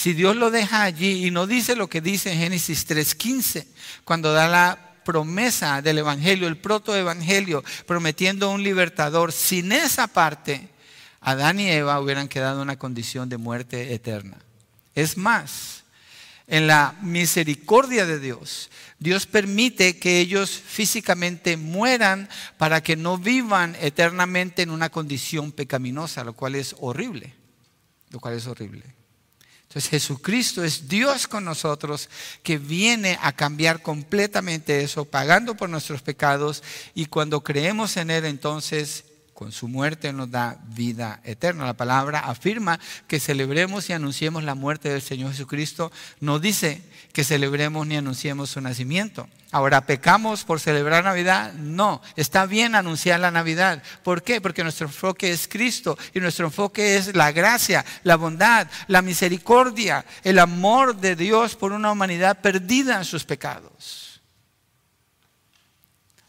[0.00, 3.66] Si Dios lo deja allí y no dice lo que dice en Génesis 3.15,
[4.02, 10.70] cuando da la promesa del Evangelio, el protoevangelio, prometiendo un libertador, sin esa parte,
[11.20, 14.38] Adán y Eva hubieran quedado en una condición de muerte eterna.
[14.94, 15.84] Es más,
[16.46, 23.76] en la misericordia de Dios, Dios permite que ellos físicamente mueran para que no vivan
[23.78, 27.34] eternamente en una condición pecaminosa, lo cual es horrible,
[28.08, 28.99] lo cual es horrible.
[29.70, 32.08] Entonces Jesucristo es Dios con nosotros
[32.42, 38.24] que viene a cambiar completamente eso, pagando por nuestros pecados y cuando creemos en Él
[38.24, 39.04] entonces
[39.40, 41.64] con su muerte nos da vida eterna.
[41.64, 45.90] La palabra afirma que celebremos y anunciemos la muerte del Señor Jesucristo.
[46.20, 46.82] No dice
[47.14, 49.30] que celebremos ni anunciemos su nacimiento.
[49.50, 51.54] Ahora, ¿pecamos por celebrar Navidad?
[51.54, 53.82] No, está bien anunciar la Navidad.
[54.02, 54.42] ¿Por qué?
[54.42, 60.04] Porque nuestro enfoque es Cristo y nuestro enfoque es la gracia, la bondad, la misericordia,
[60.22, 64.20] el amor de Dios por una humanidad perdida en sus pecados.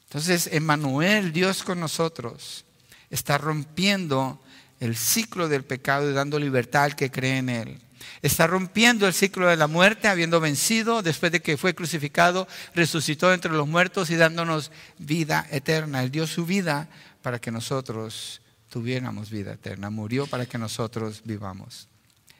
[0.05, 2.63] Entonces, Emmanuel, Dios con nosotros,
[3.11, 4.41] está rompiendo
[4.79, 7.81] el ciclo del pecado y dando libertad al que cree en Él.
[8.23, 13.31] Está rompiendo el ciclo de la muerte, habiendo vencido después de que fue crucificado, resucitó
[13.33, 16.01] entre los muertos y dándonos vida eterna.
[16.01, 16.89] Él dio su vida
[17.21, 19.89] para que nosotros tuviéramos vida eterna.
[19.89, 21.87] Murió para que nosotros vivamos.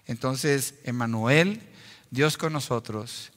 [0.08, 1.62] Entonces, Emmanuel,
[2.10, 3.32] Dios con nosotros,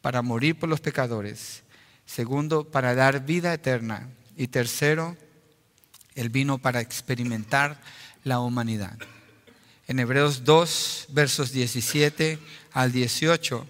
[0.00, 1.62] para morir por los pecadores.
[2.06, 4.08] Segundo, para dar vida eterna.
[4.36, 5.16] Y tercero,
[6.18, 7.80] él vino para experimentar
[8.24, 8.98] la humanidad.
[9.86, 12.38] En Hebreos 2, versos 17
[12.72, 13.66] al 18,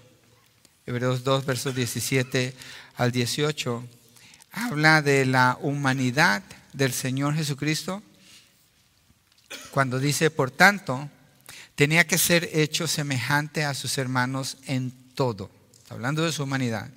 [0.87, 2.55] Hebreos 2, versos 17
[2.95, 3.87] al 18,
[4.51, 6.41] habla de la humanidad
[6.73, 8.01] del Señor Jesucristo
[9.69, 11.07] cuando dice, por tanto,
[11.75, 15.51] tenía que ser hecho semejante a sus hermanos en todo.
[15.77, 16.89] Está hablando de su humanidad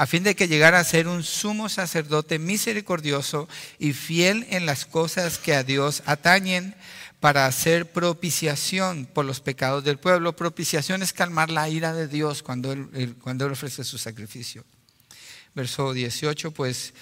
[0.00, 4.86] a fin de que llegara a ser un sumo sacerdote misericordioso y fiel en las
[4.86, 6.74] cosas que a Dios atañen
[7.20, 10.34] para hacer propiciación por los pecados del pueblo.
[10.34, 14.64] Propiciación es calmar la ira de Dios cuando Él, cuando él ofrece su sacrificio.
[15.54, 16.94] Verso 18, pues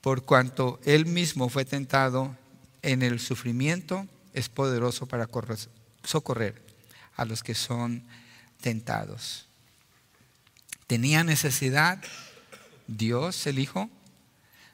[0.00, 2.34] por cuanto Él mismo fue tentado
[2.80, 5.28] en el sufrimiento, es poderoso para
[6.04, 6.54] socorrer
[7.16, 8.02] a los que son
[8.62, 9.51] tentados.
[10.86, 12.02] Tenía necesidad
[12.86, 13.90] Dios, el Hijo,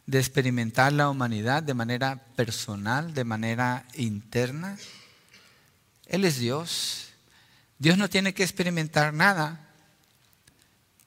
[0.07, 4.79] de experimentar la humanidad de manera personal, de manera interna.
[6.07, 7.11] Él es Dios.
[7.79, 9.68] Dios no tiene que experimentar nada,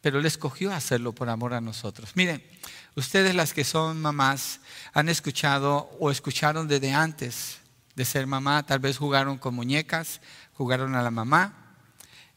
[0.01, 2.11] pero Él escogió hacerlo por amor a nosotros.
[2.15, 2.43] Miren,
[2.95, 4.59] ustedes las que son mamás
[4.93, 7.57] han escuchado o escucharon desde antes
[7.95, 10.21] de ser mamá, tal vez jugaron con muñecas,
[10.53, 11.60] jugaron a la mamá,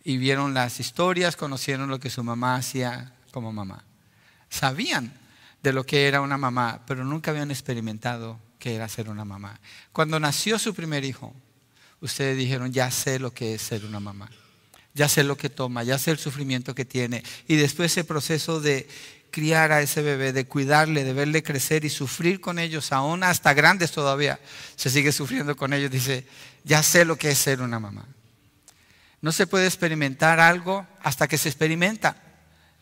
[0.05, 3.85] y vieron las historias, conocieron lo que su mamá hacía como mamá.
[4.51, 5.13] Sabían
[5.63, 9.59] de lo que era una mamá, pero nunca habían experimentado que era ser una mamá.
[9.93, 11.35] Cuando nació su primer hijo,
[12.01, 14.31] ustedes dijeron, ya sé lo que es ser una mamá.
[14.93, 17.25] Ya sé lo que toma, ya sé el sufrimiento que tiene.
[17.49, 18.87] Y después ese proceso de
[19.31, 23.55] criar a ese bebé, de cuidarle, de verle crecer y sufrir con ellos, aún hasta
[23.55, 24.39] grandes todavía,
[24.77, 26.27] se sigue sufriendo con ellos, dice,
[26.63, 28.07] ya sé lo que es ser una mamá.
[29.25, 32.15] No se puede experimentar algo hasta que se experimenta.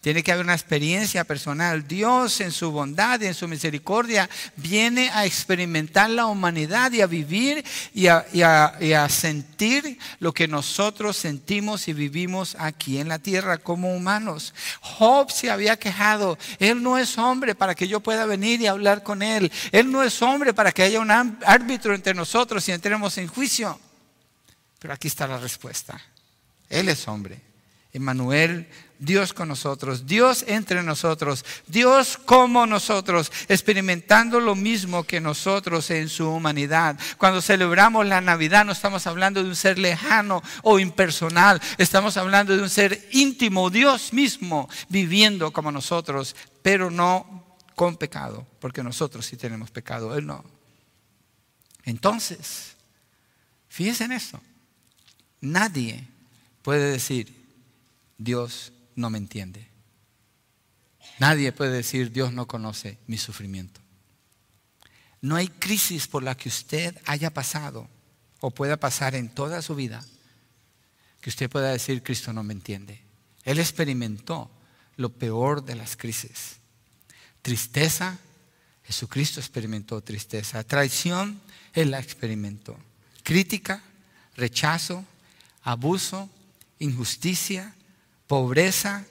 [0.01, 1.87] Tiene que haber una experiencia personal.
[1.87, 7.07] Dios en su bondad y en su misericordia viene a experimentar la humanidad y a
[7.07, 13.95] vivir y a, sentir lo que nosotros sentimos y vivimos aquí en la tierra como
[13.95, 14.53] humanos.
[14.81, 16.37] Job se había quejado.
[16.59, 19.53] Él no es hombre para que yo pueda venir y hablar con él.
[19.71, 23.79] Él no es hombre para que haya un árbitro entre nosotros y entremos en juicio.
[24.81, 26.03] Pero aquí está la respuesta.
[26.73, 27.41] Él es hombre.
[27.93, 28.67] Emmanuel
[29.03, 36.09] Dios con nosotros, Dios entre nosotros, Dios como nosotros, experimentando lo mismo que nosotros en
[36.09, 36.97] su humanidad.
[37.19, 42.57] Cuando celebramos la Navidad no estamos hablando de un ser lejano o impersonal, estamos hablando
[42.57, 49.27] de un ser íntimo, Dios mismo, viviendo como nosotros, pero no con pecado, porque nosotros
[49.27, 50.45] sí tenemos pecado, Él no.
[51.85, 52.77] Entonces,
[53.69, 54.41] fíjense en esto,
[55.41, 56.12] nadie
[56.62, 57.35] puede decir,
[58.18, 59.68] Dios no me entiende.
[61.18, 63.81] Nadie puede decir, Dios no conoce mi sufrimiento.
[65.20, 67.88] No hay crisis por la que usted haya pasado
[68.40, 70.05] o pueda pasar en toda su vida
[71.20, 73.01] que usted pueda decir, Cristo no me entiende.
[73.44, 74.51] Él experimentó
[74.96, 76.57] lo peor de las crisis.
[77.42, 78.18] Tristeza,
[78.85, 80.64] Jesucristo experimentó tristeza.
[80.64, 81.40] Traición,
[81.72, 82.77] Él la experimentó.
[83.22, 83.83] Crítica,
[84.35, 85.05] rechazo,
[85.62, 86.29] abuso,
[86.83, 87.75] injusticia,
[88.27, 89.05] pobreza,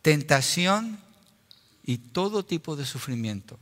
[0.00, 1.00] tentación
[1.82, 3.58] y todo tipo de sufrimiento.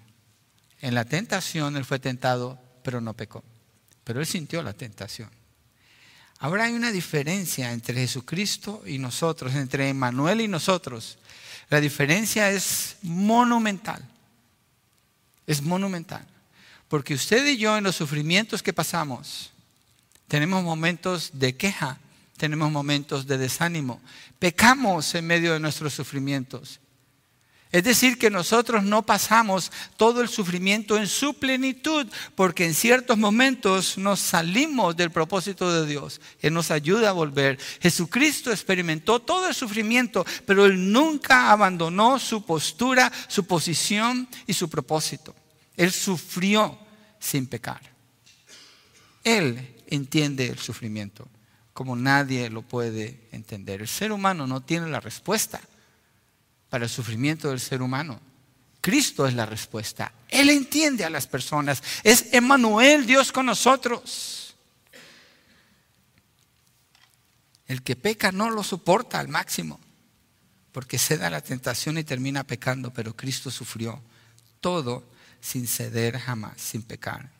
[0.81, 3.42] En la tentación él fue tentado, pero no pecó.
[4.05, 5.31] Pero él sintió la tentación.
[6.38, 11.16] Ahora hay una diferencia entre Jesucristo y nosotros, entre Emmanuel y nosotros.
[11.70, 14.07] La diferencia es monumental.
[15.46, 16.27] Es monumental.
[16.88, 19.53] Porque usted y yo en los sufrimientos que pasamos,
[20.29, 21.98] tenemos momentos de queja,
[22.37, 24.01] tenemos momentos de desánimo.
[24.38, 26.81] Pecamos en medio de nuestros sufrimientos.
[27.70, 33.18] Es decir, que nosotros no pasamos todo el sufrimiento en su plenitud, porque en ciertos
[33.18, 36.20] momentos nos salimos del propósito de Dios.
[36.40, 37.59] Él nos ayuda a volver.
[37.81, 44.70] Jesucristo experimentó todo el sufrimiento, pero Él nunca abandonó su postura, su posición y su
[44.70, 45.35] propósito.
[45.77, 46.79] Él sufrió
[47.18, 47.81] sin pecar.
[49.25, 51.29] Él entiende el sufrimiento
[51.75, 53.83] como nadie lo puede entender.
[53.83, 55.61] El ser humano no tiene la respuesta
[56.71, 58.21] para el sufrimiento del ser humano.
[58.81, 60.13] Cristo es la respuesta.
[60.29, 61.83] Él entiende a las personas.
[62.05, 64.55] Es Emmanuel, Dios con nosotros.
[67.67, 69.81] El que peca no lo soporta al máximo,
[70.71, 74.01] porque cede a la tentación y termina pecando, pero Cristo sufrió
[74.61, 75.03] todo
[75.41, 77.34] sin ceder jamás, sin pecar.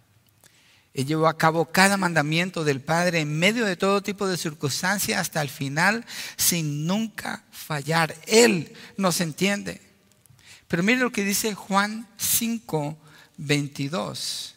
[0.95, 5.21] Él llevó a cabo cada mandamiento del Padre en medio de todo tipo de circunstancias
[5.21, 8.15] hasta el final sin nunca fallar.
[8.29, 9.81] Él nos entiende.
[10.69, 12.97] Pero mire lo que dice Juan 5,
[13.39, 14.55] 22.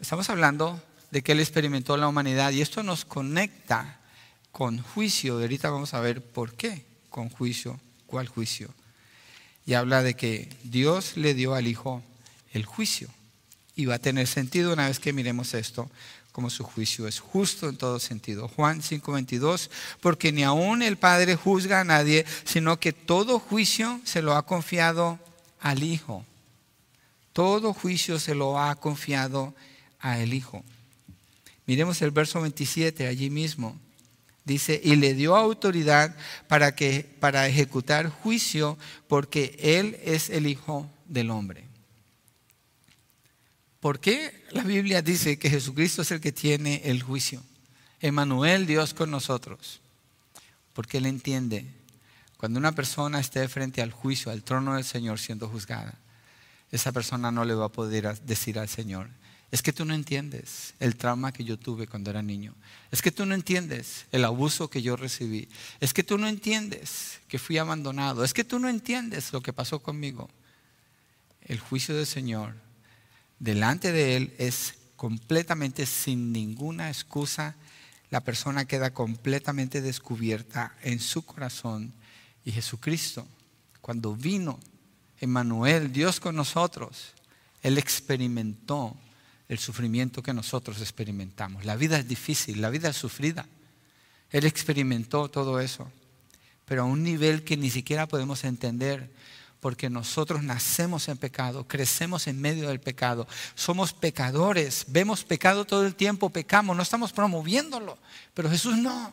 [0.00, 0.82] Estamos hablando
[1.12, 4.00] de que Él experimentó la humanidad y esto nos conecta
[4.50, 5.34] con juicio.
[5.34, 8.74] Ahorita vamos a ver por qué con juicio, cuál juicio.
[9.66, 12.02] Y habla de que Dios le dio al Hijo
[12.52, 13.08] el juicio
[13.74, 15.90] y va a tener sentido una vez que miremos esto,
[16.32, 18.48] como su juicio es justo en todo sentido.
[18.48, 24.22] Juan 5:22, porque ni aún el Padre juzga a nadie, sino que todo juicio se
[24.22, 25.18] lo ha confiado
[25.60, 26.24] al Hijo.
[27.32, 29.54] Todo juicio se lo ha confiado
[30.00, 30.64] al Hijo.
[31.66, 33.78] Miremos el verso 27 allí mismo.
[34.44, 36.16] Dice, y le dio autoridad
[36.48, 41.71] para, que, para ejecutar juicio porque Él es el Hijo del Hombre.
[43.82, 47.42] ¿Por qué la Biblia dice que Jesucristo es el que tiene el juicio?
[48.00, 49.80] Emanuel, Dios con nosotros.
[50.72, 51.66] Porque Él entiende,
[52.36, 55.98] cuando una persona esté frente al juicio, al trono del Señor siendo juzgada,
[56.70, 59.08] esa persona no le va a poder decir al Señor,
[59.50, 62.54] es que tú no entiendes el trauma que yo tuve cuando era niño.
[62.92, 65.48] Es que tú no entiendes el abuso que yo recibí.
[65.80, 68.22] Es que tú no entiendes que fui abandonado.
[68.22, 70.30] Es que tú no entiendes lo que pasó conmigo.
[71.40, 72.54] El juicio del Señor
[73.42, 77.56] delante de Él es completamente sin ninguna excusa.
[78.08, 81.92] La persona queda completamente descubierta en su corazón.
[82.44, 83.26] Y Jesucristo,
[83.80, 84.60] cuando vino,
[85.20, 87.14] Emmanuel, Dios con nosotros,
[87.62, 88.96] Él experimentó
[89.48, 91.64] el sufrimiento que nosotros experimentamos.
[91.64, 93.46] La vida es difícil, la vida es sufrida.
[94.30, 95.90] Él experimentó todo eso,
[96.64, 99.10] pero a un nivel que ni siquiera podemos entender,
[99.62, 105.86] porque nosotros nacemos en pecado, crecemos en medio del pecado, somos pecadores, vemos pecado todo
[105.86, 107.96] el tiempo, pecamos, no estamos promoviéndolo,
[108.34, 109.12] pero Jesús no.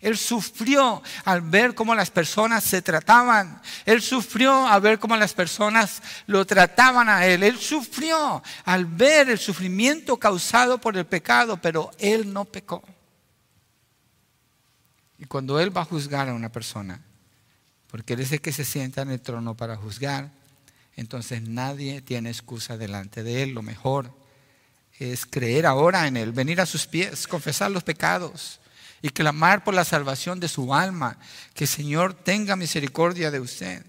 [0.00, 3.62] Él sufrió al ver cómo las personas se trataban.
[3.86, 7.42] Él sufrió al ver cómo las personas lo trataban a Él.
[7.42, 12.84] Él sufrió al ver el sufrimiento causado por el pecado, pero Él no pecó.
[15.16, 17.02] Y cuando Él va a juzgar a una persona,
[17.90, 20.30] porque Él es el que se sienta en el trono para juzgar,
[20.96, 23.50] entonces nadie tiene excusa delante de Él.
[23.50, 24.12] Lo mejor
[24.98, 28.60] es creer ahora en Él, venir a sus pies, confesar los pecados
[29.00, 31.18] y clamar por la salvación de su alma.
[31.54, 33.86] Que el Señor tenga misericordia de usted.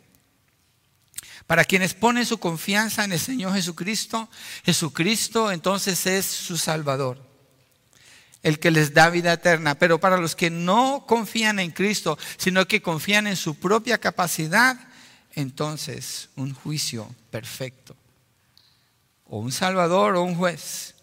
[1.47, 4.29] Para quienes ponen su confianza en el Señor Jesucristo,
[4.63, 7.28] Jesucristo entonces es su Salvador,
[8.43, 9.75] el que les da vida eterna.
[9.75, 14.77] Pero para los que no confían en Cristo, sino que confían en su propia capacidad,
[15.33, 17.95] entonces un juicio perfecto.
[19.25, 20.95] O un Salvador o un juez.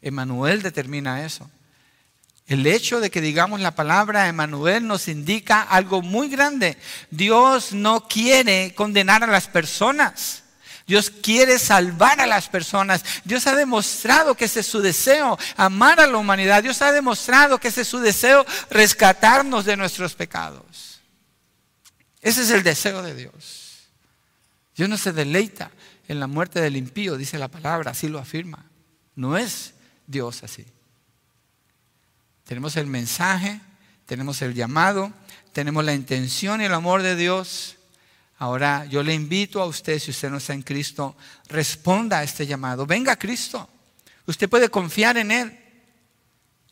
[0.00, 1.50] Emanuel determina eso.
[2.46, 6.76] El hecho de que digamos la palabra Emanuel nos indica algo muy grande.
[7.10, 10.41] Dios no quiere condenar a las personas.
[10.86, 13.04] Dios quiere salvar a las personas.
[13.24, 16.62] Dios ha demostrado que ese es su deseo, amar a la humanidad.
[16.62, 21.00] Dios ha demostrado que ese es su deseo, rescatarnos de nuestros pecados.
[22.20, 23.88] Ese es el deseo de Dios.
[24.76, 25.70] Dios no se deleita
[26.08, 28.64] en la muerte del impío, dice la palabra, así lo afirma.
[29.14, 29.74] No es
[30.06, 30.66] Dios así.
[32.44, 33.60] Tenemos el mensaje,
[34.06, 35.12] tenemos el llamado,
[35.52, 37.76] tenemos la intención y el amor de Dios.
[38.42, 42.44] Ahora yo le invito a usted, si usted no está en Cristo, responda a este
[42.44, 42.86] llamado.
[42.86, 43.70] Venga a Cristo.
[44.26, 45.60] Usted puede confiar en Él.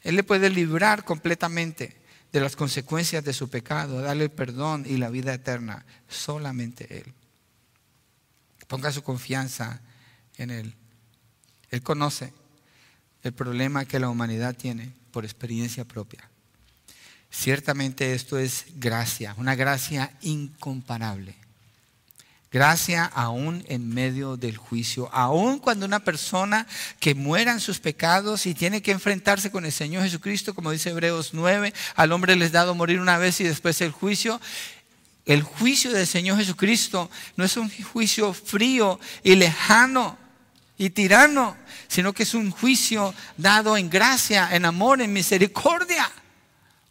[0.02, 2.02] Él le puede librar completamente
[2.33, 5.87] de las consecuencias de su pecado, darle el perdón y la vida eterna.
[6.09, 7.14] Solamente Él.
[8.66, 9.80] Ponga su confianza
[10.38, 10.74] en Él.
[11.70, 12.33] Él conoce
[13.22, 16.28] el problema que la humanidad tiene por experiencia propia.
[17.30, 21.37] Ciertamente esto es gracia, una gracia incomparable.
[22.52, 26.66] Gracia aún en medio del juicio, aún cuando una persona
[26.98, 30.90] que muera en sus pecados y tiene que enfrentarse con el Señor Jesucristo, como dice
[30.90, 34.40] Hebreos 9, al hombre les dado morir una vez y después el juicio.
[35.26, 40.18] El juicio del Señor Jesucristo no es un juicio frío y lejano
[40.76, 46.10] y tirano, sino que es un juicio dado en gracia, en amor, en misericordia.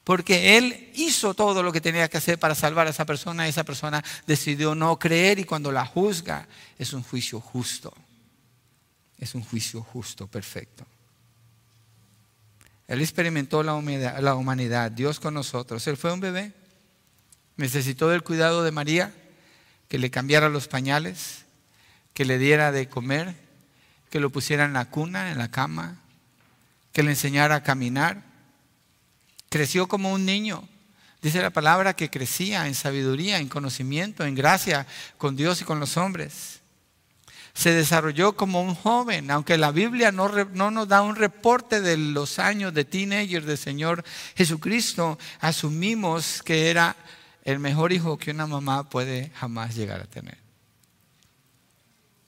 [0.10, 3.52] Porque Él hizo todo lo que tenía que hacer para salvar a esa persona y
[3.52, 6.48] esa persona decidió no creer y cuando la juzga
[6.80, 7.94] es un juicio justo.
[9.20, 10.84] Es un juicio justo, perfecto.
[12.88, 15.86] Él experimentó la humanidad, la humanidad, Dios con nosotros.
[15.86, 16.54] Él fue un bebé.
[17.58, 19.14] Necesitó del cuidado de María,
[19.90, 21.46] que le cambiara los pañales,
[22.16, 23.36] que le diera de comer,
[24.10, 25.98] que lo pusiera en la cuna, en la cama,
[26.94, 28.29] que le enseñara a caminar.
[29.50, 30.64] Creció como un niño.
[31.22, 35.80] Dice la palabra que crecía en sabiduría, en conocimiento, en gracia con Dios y con
[35.80, 36.62] los hombres.
[37.54, 41.98] Se desarrolló como un joven, aunque la Biblia no, no nos da un reporte de
[41.98, 46.96] los años de teenager del Señor Jesucristo, asumimos que era
[47.44, 50.38] el mejor hijo que una mamá puede jamás llegar a tener.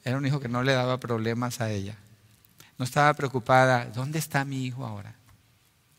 [0.04, 1.96] Era un hijo que no le daba problemas a ella.
[2.78, 5.14] No estaba preocupada, ¿dónde está mi hijo ahora?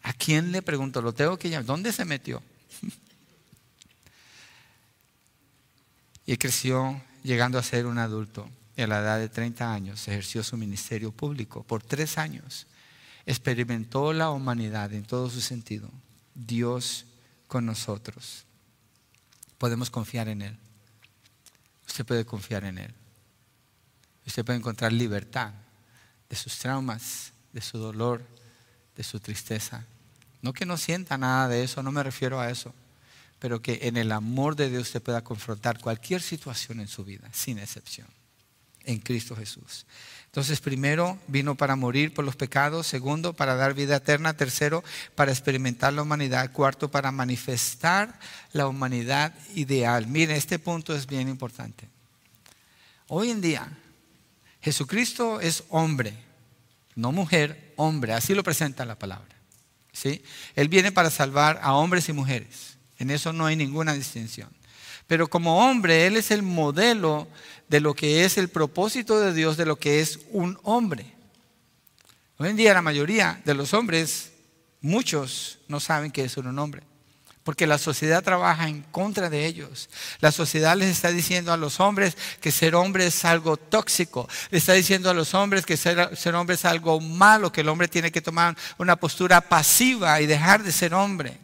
[0.03, 1.01] ¿A quién le pregunto?
[1.01, 1.67] Lo tengo que llamar.
[1.67, 2.43] ¿Dónde se metió?
[6.27, 8.49] y creció llegando a ser un adulto.
[8.77, 12.67] Y a la edad de 30 años ejerció su ministerio público por tres años.
[13.27, 15.91] Experimentó la humanidad en todo su sentido.
[16.35, 17.05] Dios
[17.47, 18.45] con nosotros.
[19.59, 20.57] Podemos confiar en Él.
[21.87, 22.95] Usted puede confiar en Él.
[24.27, 25.53] Usted puede encontrar libertad
[26.29, 28.23] de sus traumas, de su dolor,
[28.97, 29.85] de su tristeza.
[30.43, 32.75] No que no sienta nada de eso, no me refiero a eso,
[33.39, 37.29] pero que en el amor de Dios usted pueda confrontar cualquier situación en su vida,
[37.33, 38.09] sin excepción,
[38.85, 39.87] en Cristo Jesús.
[40.27, 44.83] Entonces, primero, vino para morir por los pecados, segundo, para dar vida eterna, tercero,
[45.15, 48.19] para experimentar la humanidad, cuarto, para manifestar
[48.53, 50.07] la humanidad ideal.
[50.07, 51.87] Mire, este punto es bien importante.
[53.09, 53.79] Hoy en día,
[54.63, 56.15] Jesucristo es hombre,
[56.95, 59.32] no mujer, hombre, así lo presenta la palabra.
[59.93, 60.23] ¿Sí?
[60.55, 64.49] Él viene para salvar a hombres y mujeres, en eso no hay ninguna distinción.
[65.07, 67.29] Pero como hombre, Él es el modelo
[67.69, 71.13] de lo que es el propósito de Dios, de lo que es un hombre.
[72.39, 74.33] Hoy en día la mayoría de los hombres,
[74.81, 76.83] muchos no saben qué es un hombre.
[77.45, 79.89] Porque la sociedad trabaja en contra de ellos.
[80.21, 84.29] La sociedad les está diciendo a los hombres que ser hombre es algo tóxico.
[84.51, 87.69] Les está diciendo a los hombres que ser, ser hombre es algo malo, que el
[87.69, 91.39] hombre tiene que tomar una postura pasiva y dejar de ser hombre.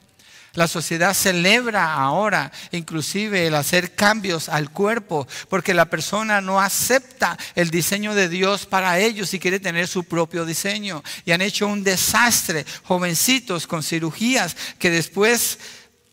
[0.55, 7.39] La sociedad celebra ahora inclusive el hacer cambios al cuerpo porque la persona no acepta
[7.55, 11.05] el diseño de Dios para ellos y quiere tener su propio diseño.
[11.25, 15.59] Y han hecho un desastre, jovencitos con cirugías que después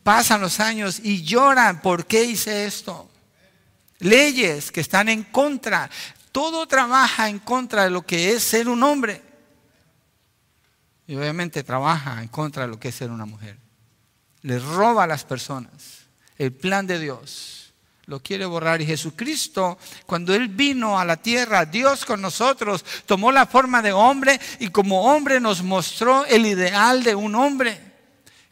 [0.06, 3.10] pasan los años y lloran, ¿por qué hice esto?
[3.99, 5.89] Leyes que están en contra.
[6.32, 9.22] Todo trabaja en contra de lo que es ser un hombre.
[11.08, 13.66] Y obviamente trabaja en contra de lo que es ser una mujer
[14.45, 16.06] le roba a las personas.
[16.38, 17.74] El plan de Dios
[18.06, 18.80] lo quiere borrar.
[18.80, 23.91] Y Jesucristo, cuando Él vino a la tierra, Dios con nosotros, tomó la forma de
[23.91, 27.84] hombre y como hombre nos mostró el ideal de un hombre.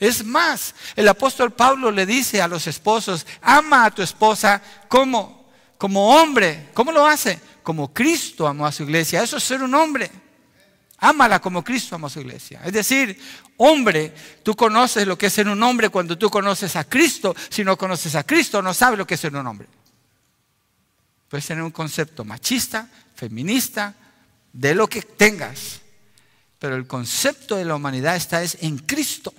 [0.03, 5.49] Es más, el apóstol Pablo le dice a los esposos, ama a tu esposa como,
[5.77, 6.71] como hombre.
[6.73, 7.39] ¿Cómo lo hace?
[7.63, 9.23] Como Cristo amó a su iglesia.
[9.23, 10.11] Eso es ser un hombre.
[10.97, 12.59] Ámala como Cristo amó a su iglesia.
[12.65, 13.17] Es decir,
[13.55, 17.33] hombre, tú conoces lo que es ser un hombre cuando tú conoces a Cristo.
[17.47, 19.69] Si no conoces a Cristo, no sabes lo que es ser un hombre.
[21.29, 23.95] Puedes tener un concepto machista, feminista,
[24.51, 25.79] de lo que tengas.
[26.59, 29.33] Pero el concepto de la humanidad está es en Cristo.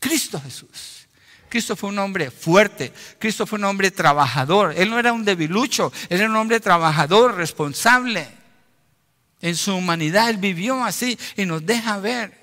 [0.00, 1.06] Cristo Jesús.
[1.50, 5.92] Cristo fue un hombre fuerte, Cristo fue un hombre trabajador, Él no era un debilucho,
[6.08, 8.26] Él era un hombre trabajador, responsable.
[9.40, 12.38] En su humanidad Él vivió así y nos deja ver.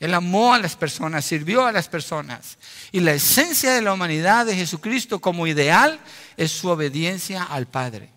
[0.00, 2.58] Él amó a las personas, sirvió a las personas.
[2.90, 6.00] Y la esencia de la humanidad de Jesucristo como ideal
[6.36, 8.10] es su obediencia al Padre,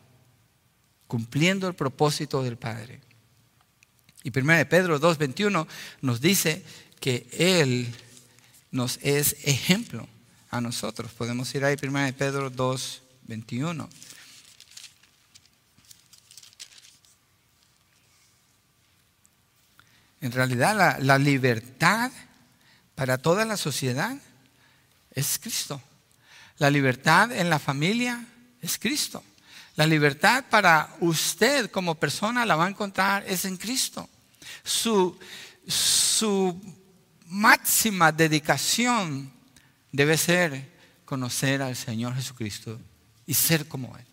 [1.08, 3.02] cumpliendo el propósito del Padre.
[4.24, 5.68] Y 1 Pedro 2.21
[6.02, 6.64] nos dice
[7.00, 7.94] que Él
[8.72, 10.08] nos es ejemplo
[10.50, 11.12] a nosotros.
[11.12, 13.88] Podemos ir ahí, 1 Pedro 2.21.
[20.22, 22.12] En realidad la, libertad
[22.96, 24.18] para toda la sociedad
[25.12, 25.82] es Cristo.
[26.58, 28.26] La libertad en la familia
[28.62, 29.24] es Cristo.
[29.76, 34.10] La libertad para usted como persona la va a encontrar es en Cristo.
[34.64, 35.20] Su,
[35.68, 36.60] su
[37.28, 39.32] máxima dedicación
[39.92, 40.70] debe ser
[41.06, 42.80] conocer al Señor Jesucristo
[43.26, 44.06] y ser como Él.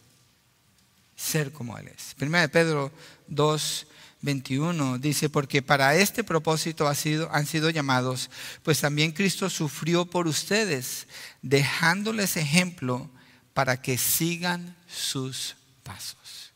[1.17, 2.15] Ser como Él es.
[2.15, 2.93] Primera de Pedro
[3.29, 3.87] 2,
[4.25, 8.31] 21 dice, porque para este propósito han sido llamados,
[8.62, 11.07] pues también Cristo sufrió por ustedes,
[11.43, 13.11] dejándoles ejemplo
[13.53, 16.53] para que sigan sus pasos.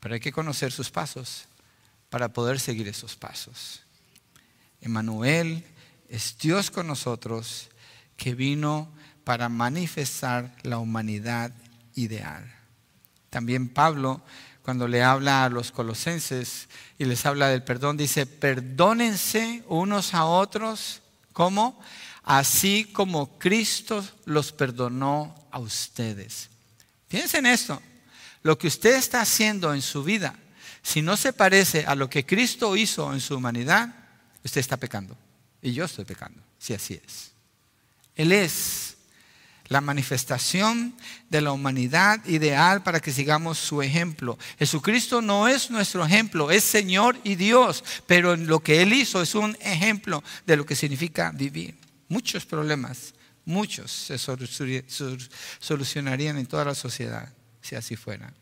[0.00, 1.44] Pero hay que conocer sus pasos
[2.10, 3.82] para poder seguir esos pasos.
[4.82, 5.64] Emmanuel
[6.08, 7.70] es Dios con nosotros
[8.16, 8.92] que vino
[9.24, 11.52] para manifestar la humanidad
[11.94, 12.52] ideal.
[13.30, 14.22] También Pablo
[14.62, 16.68] cuando le habla a los colosenses
[16.98, 21.02] y les habla del perdón, dice, perdónense unos a otros,
[21.32, 21.80] ¿cómo?
[22.22, 26.48] Así como Cristo los perdonó a ustedes.
[27.08, 27.82] Piensen esto,
[28.42, 30.34] lo que usted está haciendo en su vida,
[30.82, 34.01] si no se parece a lo que Cristo hizo en su humanidad,
[34.44, 35.16] usted está pecando.
[35.60, 37.32] Y yo estoy pecando, si así es.
[38.16, 38.96] Él es
[39.68, 40.94] la manifestación
[41.30, 44.38] de la humanidad ideal para que sigamos su ejemplo.
[44.58, 49.34] Jesucristo no es nuestro ejemplo, es Señor y Dios, pero lo que Él hizo es
[49.34, 51.74] un ejemplo de lo que significa vivir.
[52.08, 53.14] Muchos problemas,
[53.44, 57.32] muchos se solucionarían en toda la sociedad
[57.62, 58.34] si así fuera.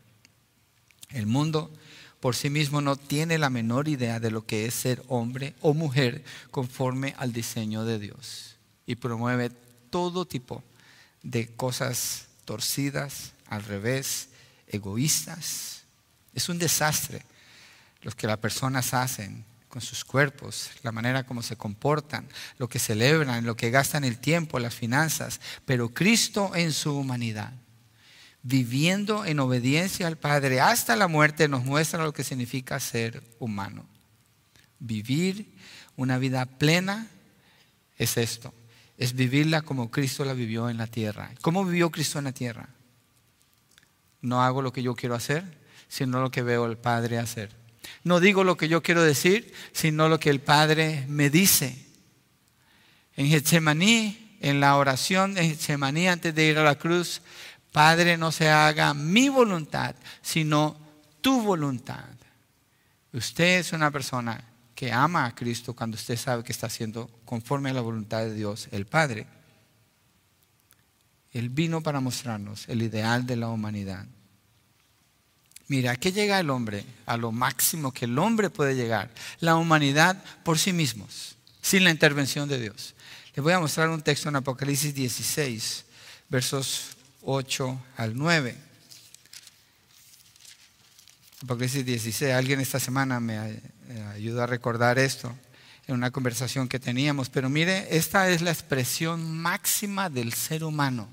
[1.11, 1.72] El mundo
[2.21, 5.75] por sí mismo no tiene la menor idea de lo que es ser hombre o
[5.75, 8.57] mujer conforme al diseño de Dios
[8.87, 9.51] y promueve
[9.91, 10.62] todo tipo
[11.23, 14.29] de cosas torcidas, al revés,
[14.68, 15.83] egoístas.
[16.35, 17.25] Es un desastre
[18.03, 22.79] lo que las personas hacen con sus cuerpos, la manera como se comportan, lo que
[22.79, 27.53] celebran, lo que gastan el tiempo, las finanzas, pero Cristo en su humanidad,
[28.43, 33.86] viviendo en obediencia al Padre hasta la muerte, nos muestra lo que significa ser humano.
[34.78, 35.53] Vivir
[35.97, 37.09] una vida plena
[37.99, 38.55] es esto,
[38.97, 41.30] es vivirla como Cristo la vivió en la tierra.
[41.43, 42.68] ¿Cómo vivió Cristo en la tierra?
[44.22, 45.45] No hago lo que yo quiero hacer,
[45.88, 47.51] sino lo que veo al Padre hacer.
[48.05, 51.86] No digo lo que yo quiero decir, sino lo que el Padre me dice.
[53.16, 57.20] En Getsemaní, en la oración de Getsemaní antes de ir a la cruz,
[57.73, 60.77] Padre, no se haga mi voluntad, sino
[61.21, 62.05] tu voluntad.
[63.12, 64.43] Usted es una persona
[64.75, 68.35] que ama a Cristo cuando usted sabe que está haciendo conforme a la voluntad de
[68.35, 69.27] Dios, el Padre.
[71.33, 74.07] Él vino para mostrarnos el ideal de la humanidad.
[75.68, 76.85] Mira, ¿a qué llega el hombre?
[77.07, 79.11] A lo máximo que el hombre puede llegar.
[79.39, 82.95] La humanidad por sí mismos, sin la intervención de Dios.
[83.35, 85.85] Les voy a mostrar un texto en Apocalipsis 16,
[86.29, 88.57] versos 8 al 9.
[91.43, 93.62] Apocalipsis 16, alguien esta semana me eh,
[94.14, 95.35] ayudó a recordar esto
[95.87, 101.09] en una conversación que teníamos, pero mire, esta es la expresión máxima del ser humano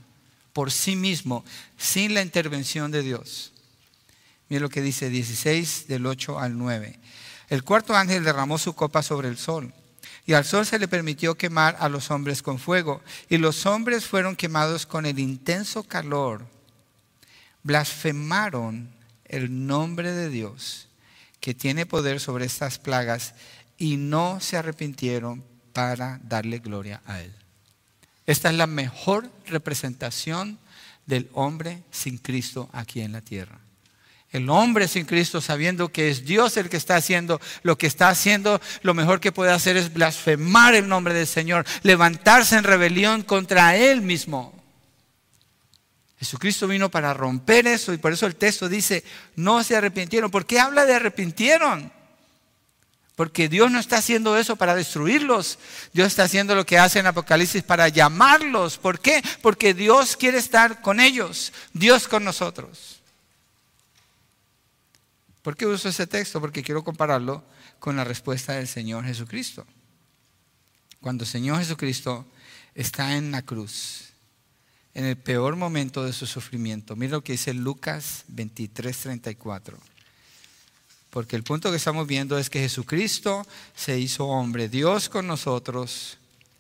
[0.58, 1.46] por sí mismo,
[1.78, 3.54] sin la intervención de Dios.
[4.50, 7.00] Mira lo que dice 16 del 8 al 9.
[7.50, 9.72] El cuarto ángel derramó su copa sobre el sol
[10.28, 14.06] y al sol se le permitió quemar a los hombres con fuego y los hombres
[14.06, 16.46] fueron quemados con el intenso calor.
[17.64, 18.90] Blasfemaron
[19.26, 20.90] el nombre de Dios
[21.40, 23.36] que tiene poder sobre estas plagas
[23.78, 27.34] y no se arrepintieron para darle gloria a Él.
[28.26, 30.60] Esta es la mejor representación
[31.06, 33.60] del hombre sin Cristo aquí en la tierra.
[34.32, 38.10] El hombre sin Cristo, sabiendo que es Dios el que está haciendo lo que está
[38.10, 43.24] haciendo, lo mejor que puede hacer es blasfemar el nombre del Señor, levantarse en rebelión
[43.24, 44.54] contra Él mismo.
[46.20, 49.04] Jesucristo vino para romper eso y por eso el texto dice,
[49.36, 50.32] no se arrepintieron.
[50.32, 51.92] ¿Por qué habla de arrepintieron?
[53.16, 55.58] Porque Dios no está haciendo eso para destruirlos.
[55.94, 58.78] Dios está haciendo lo que hace en Apocalipsis para llamarlos.
[58.78, 59.24] ¿Por qué?
[59.42, 61.54] Porque Dios quiere estar con ellos.
[61.74, 62.97] Dios con nosotros.
[65.48, 66.42] ¿Por qué uso ese texto?
[66.42, 67.42] Porque quiero compararlo
[67.80, 69.66] con la respuesta del Señor Jesucristo.
[71.00, 72.26] Cuando el Señor Jesucristo
[72.76, 74.10] está en la cruz,
[74.94, 79.78] en el peor momento de su sufrimiento, mira lo que dice Lucas 23, 34.
[81.12, 86.18] Porque el punto que estamos viendo es que Jesucristo se hizo hombre, Dios con nosotros,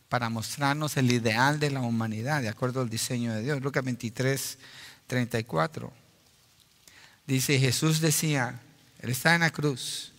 [0.07, 3.61] para mostrarnos el ideal de la humanidad, de acuerdo al diseño de Dios.
[3.61, 4.57] Lucas 23,
[5.07, 5.91] 34.
[7.25, 8.61] Dice, Jesús decía,
[9.09, 10.11] Está en la cruz,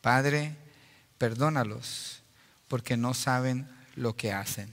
[0.00, 0.56] Padre,
[1.18, 2.20] perdónalos,
[2.68, 4.70] porque no saben lo que hacen.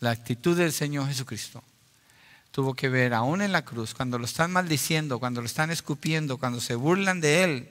[0.00, 1.62] La actitud del Señor Jesucristo
[2.50, 6.38] tuvo que ver aún en la cruz, cuando lo están maldiciendo, cuando lo están escupiendo,
[6.38, 7.68] cuando se burlan de Él,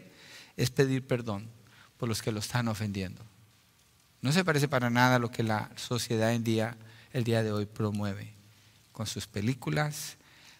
[0.57, 1.47] es pedir perdón
[1.97, 3.21] por los que lo están ofendiendo.
[4.21, 6.77] No se parece para nada a lo que la sociedad en día,
[7.11, 8.33] el día de hoy promueve,
[8.91, 10.17] con sus películas,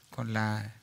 [0.09, 0.73] con la,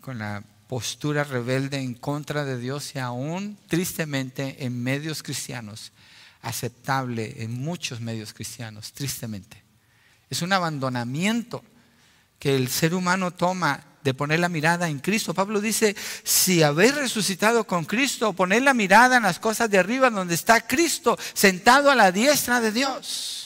[0.00, 5.92] con la postura rebelde en contra de Dios y aún tristemente en medios cristianos,
[6.42, 9.62] aceptable en muchos medios cristianos, tristemente.
[10.28, 11.62] Es un abandonamiento
[12.38, 15.34] que el ser humano toma de poner la mirada en Cristo.
[15.34, 20.10] Pablo dice, si habéis resucitado con Cristo, poner la mirada en las cosas de arriba
[20.10, 23.45] donde está Cristo sentado a la diestra de Dios.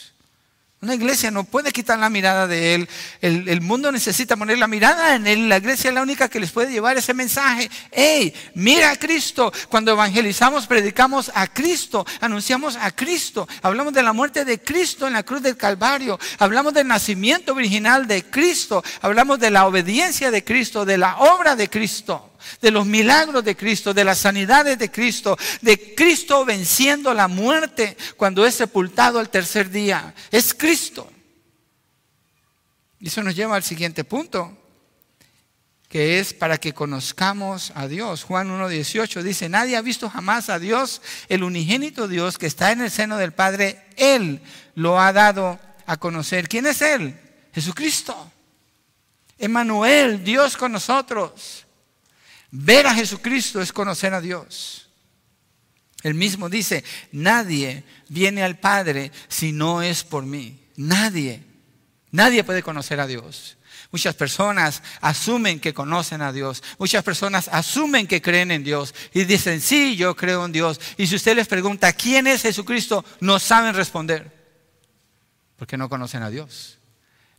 [0.82, 2.88] Una iglesia no puede quitar la mirada de Él.
[3.20, 5.46] El, mundo necesita poner la mirada en Él.
[5.46, 7.70] La iglesia es la única que les puede llevar ese mensaje.
[7.92, 8.32] ¡Ey!
[8.54, 9.52] Mira a Cristo.
[9.68, 12.06] Cuando evangelizamos, predicamos a Cristo.
[12.22, 13.46] Anunciamos a Cristo.
[13.60, 16.18] Hablamos de la muerte de Cristo en la cruz del Calvario.
[16.38, 18.82] Hablamos del nacimiento original de Cristo.
[19.02, 22.29] Hablamos de la obediencia de Cristo, de la obra de Cristo
[22.60, 27.96] de los milagros de Cristo, de las sanidades de Cristo, de Cristo venciendo la muerte
[28.16, 30.14] cuando es sepultado al tercer día.
[30.30, 31.10] Es Cristo.
[33.00, 34.56] Y eso nos lleva al siguiente punto,
[35.88, 38.24] que es para que conozcamos a Dios.
[38.24, 42.82] Juan 1.18 dice, nadie ha visto jamás a Dios, el unigénito Dios que está en
[42.82, 44.42] el seno del Padre, Él
[44.74, 46.48] lo ha dado a conocer.
[46.48, 47.18] ¿Quién es Él?
[47.54, 48.30] Jesucristo.
[49.38, 51.66] Emanuel, Dios con nosotros.
[52.50, 54.88] Ver a Jesucristo es conocer a Dios.
[56.02, 56.82] Él mismo dice,
[57.12, 60.58] nadie viene al Padre si no es por mí.
[60.76, 61.44] Nadie.
[62.10, 63.58] Nadie puede conocer a Dios.
[63.92, 66.62] Muchas personas asumen que conocen a Dios.
[66.78, 70.80] Muchas personas asumen que creen en Dios y dicen, sí, yo creo en Dios.
[70.96, 73.04] Y si usted les pregunta, ¿quién es Jesucristo?
[73.20, 74.32] No saben responder.
[75.56, 76.78] Porque no conocen a Dios.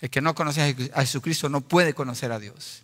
[0.02, 2.84] El que no conoce a Jesucristo no puede conocer a Dios.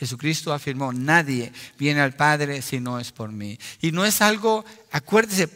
[0.00, 3.58] Jesucristo afirmó, nadie viene al Padre si no es por mí.
[3.82, 5.46] Y no es algo, acuérdese,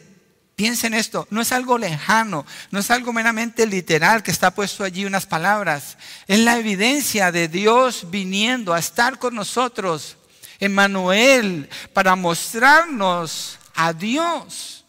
[0.55, 5.03] piensen esto, no es algo lejano, no es algo meramente literal que está puesto allí
[5.03, 5.97] unas palabras.
[6.27, 10.15] Es la evidencia de Dios viniendo a estar con nosotros,
[10.59, 14.85] Emmanuel, para mostrarnos a Dios.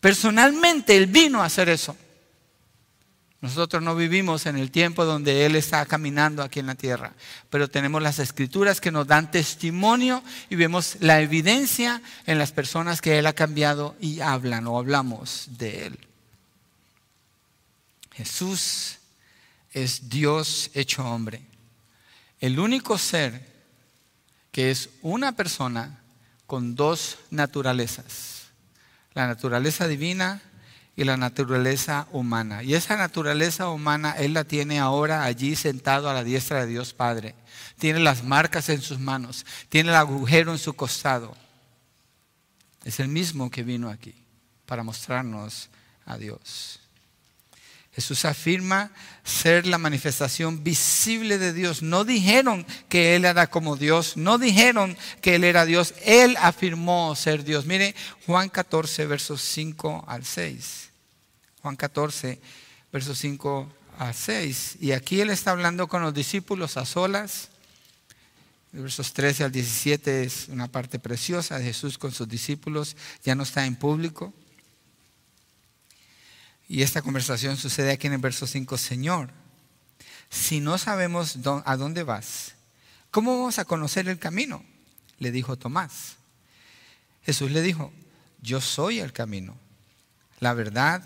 [0.00, 1.94] Personalmente Él vino a hacer eso.
[3.42, 7.12] Nosotros no vivimos en el tiempo donde Él está caminando aquí en la tierra,
[7.50, 13.00] pero tenemos las escrituras que nos dan testimonio y vemos la evidencia en las personas
[13.00, 15.98] que Él ha cambiado y hablan o hablamos de Él.
[18.12, 18.98] Jesús
[19.72, 21.42] es Dios hecho hombre,
[22.38, 23.44] el único ser
[24.52, 25.98] que es una persona
[26.46, 28.52] con dos naturalezas,
[29.14, 30.42] la naturaleza divina
[30.96, 32.62] y la naturaleza humana.
[32.62, 36.92] Y esa naturaleza humana Él la tiene ahora allí sentado a la diestra de Dios
[36.92, 37.34] Padre.
[37.78, 41.34] Tiene las marcas en sus manos, tiene el agujero en su costado.
[42.84, 44.14] Es el mismo que vino aquí
[44.66, 45.70] para mostrarnos
[46.04, 46.81] a Dios.
[47.94, 48.90] Jesús afirma
[49.22, 51.82] ser la manifestación visible de Dios.
[51.82, 57.14] No dijeron que Él era como Dios, no dijeron que Él era Dios, Él afirmó
[57.16, 57.66] ser Dios.
[57.66, 57.94] Mire
[58.26, 60.88] Juan 14, versos 5 al 6.
[61.60, 62.40] Juan 14,
[62.90, 64.76] versos 5 al 6.
[64.80, 67.50] Y aquí Él está hablando con los discípulos a solas.
[68.72, 73.42] Versos 13 al 17 es una parte preciosa de Jesús con sus discípulos, ya no
[73.42, 74.32] está en público.
[76.72, 79.28] Y esta conversación sucede aquí en el verso 5, Señor,
[80.30, 82.54] si no sabemos a dónde vas,
[83.10, 84.64] ¿cómo vamos a conocer el camino?
[85.18, 86.16] Le dijo Tomás.
[87.24, 87.92] Jesús le dijo,
[88.40, 89.54] yo soy el camino,
[90.40, 91.04] la verdad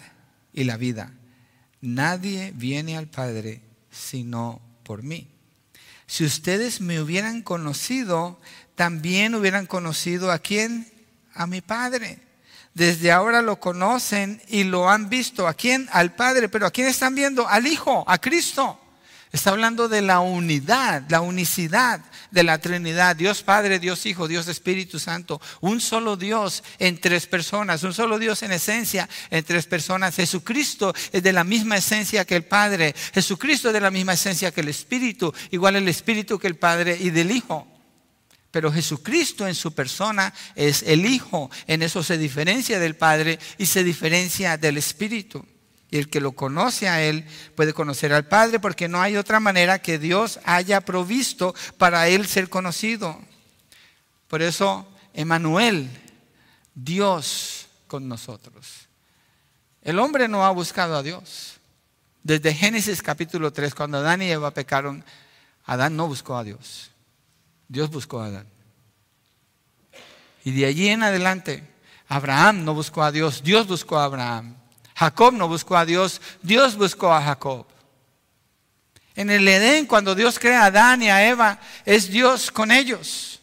[0.52, 1.12] y la vida.
[1.80, 3.60] Nadie viene al Padre
[3.90, 5.26] sino por mí.
[6.06, 8.40] Si ustedes me hubieran conocido,
[8.76, 10.88] también hubieran conocido a quién?
[11.34, 12.20] A mi Padre
[12.76, 15.48] desde ahora lo conocen y lo han visto.
[15.48, 15.88] ¿A quién?
[15.92, 16.50] Al Padre.
[16.50, 17.48] Pero ¿a quién están viendo?
[17.48, 18.78] Al Hijo, a Cristo.
[19.32, 23.16] Está hablando de la unidad, la unicidad de la Trinidad.
[23.16, 25.40] Dios Padre, Dios Hijo, Dios Espíritu Santo.
[25.62, 27.82] Un solo Dios en tres personas.
[27.82, 30.14] Un solo Dios en esencia en tres personas.
[30.14, 32.94] Jesucristo es de la misma esencia que el Padre.
[33.14, 35.32] Jesucristo es de la misma esencia que el Espíritu.
[35.50, 37.66] Igual el Espíritu que el Padre y del Hijo.
[38.50, 41.50] Pero Jesucristo en su persona es el Hijo.
[41.66, 45.44] En eso se diferencia del Padre y se diferencia del Espíritu.
[45.90, 49.40] Y el que lo conoce a Él puede conocer al Padre porque no hay otra
[49.40, 53.20] manera que Dios haya provisto para Él ser conocido.
[54.28, 55.88] Por eso, Emanuel,
[56.74, 58.88] Dios con nosotros.
[59.82, 61.60] El hombre no ha buscado a Dios.
[62.24, 65.04] Desde Génesis capítulo 3, cuando Adán y Eva pecaron,
[65.64, 66.90] Adán no buscó a Dios.
[67.68, 68.48] Dios buscó a Adán.
[70.44, 71.68] Y de allí en adelante,
[72.08, 74.56] Abraham no buscó a Dios, Dios buscó a Abraham.
[74.94, 77.66] Jacob no buscó a Dios, Dios buscó a Jacob.
[79.14, 83.40] En el Edén, cuando Dios crea a Adán y a Eva, es Dios con ellos.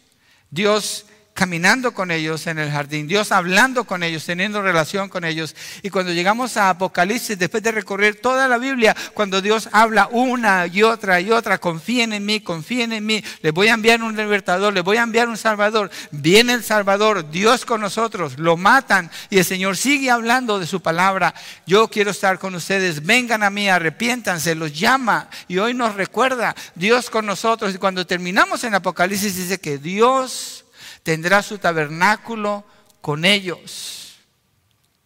[0.49, 5.55] Dios caminando con ellos en el jardín, Dios hablando con ellos, teniendo relación con ellos.
[5.81, 10.67] Y cuando llegamos a Apocalipsis, después de recorrer toda la Biblia, cuando Dios habla una
[10.67, 14.15] y otra y otra, confíen en mí, confíen en mí, les voy a enviar un
[14.15, 15.89] libertador, les voy a enviar un salvador.
[16.11, 20.81] Viene el salvador, Dios con nosotros, lo matan y el Señor sigue hablando de su
[20.81, 21.33] palabra.
[21.65, 26.55] Yo quiero estar con ustedes, vengan a mí, arrepiéntanse, los llama y hoy nos recuerda
[26.75, 27.73] Dios con nosotros.
[27.73, 30.62] Y cuando terminamos en Apocalipsis dice que Dios
[31.03, 32.65] tendrá su tabernáculo
[33.01, 34.15] con ellos.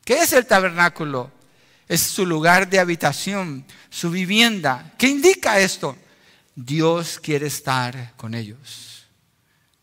[0.05, 1.31] ¿Qué es el tabernáculo?
[1.87, 4.93] Es su lugar de habitación, su vivienda.
[4.97, 5.97] ¿Qué indica esto?
[6.55, 9.05] Dios quiere estar con ellos.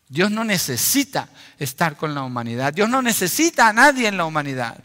[0.07, 2.73] Dios no necesita estar con la humanidad.
[2.73, 4.83] Dios no necesita a nadie en la humanidad.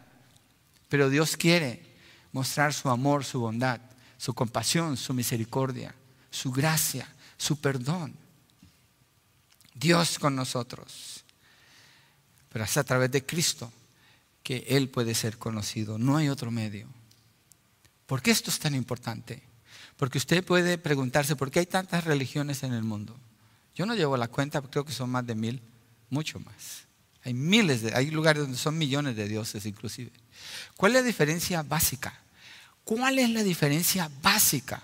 [0.88, 1.94] Pero Dios quiere
[2.32, 3.80] mostrar su amor, su bondad,
[4.18, 5.94] su compasión, su misericordia,
[6.30, 7.06] su gracia,
[7.36, 8.14] su perdón.
[9.74, 11.09] Dios con nosotros
[12.50, 13.72] pero es a través de Cristo
[14.42, 15.98] que Él puede ser conocido.
[15.98, 16.88] No hay otro medio.
[18.06, 19.42] ¿Por qué esto es tan importante?
[19.96, 23.16] Porque usted puede preguntarse por qué hay tantas religiones en el mundo.
[23.74, 25.62] Yo no llevo la cuenta, creo que son más de mil,
[26.08, 26.86] mucho más.
[27.22, 30.10] Hay miles de, hay lugares donde son millones de dioses inclusive.
[30.76, 32.18] ¿Cuál es la diferencia básica?
[32.82, 34.82] ¿Cuál es la diferencia básica?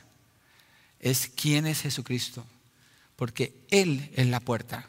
[1.00, 2.44] Es quién es Jesucristo.
[3.16, 4.86] Porque Él es la puerta.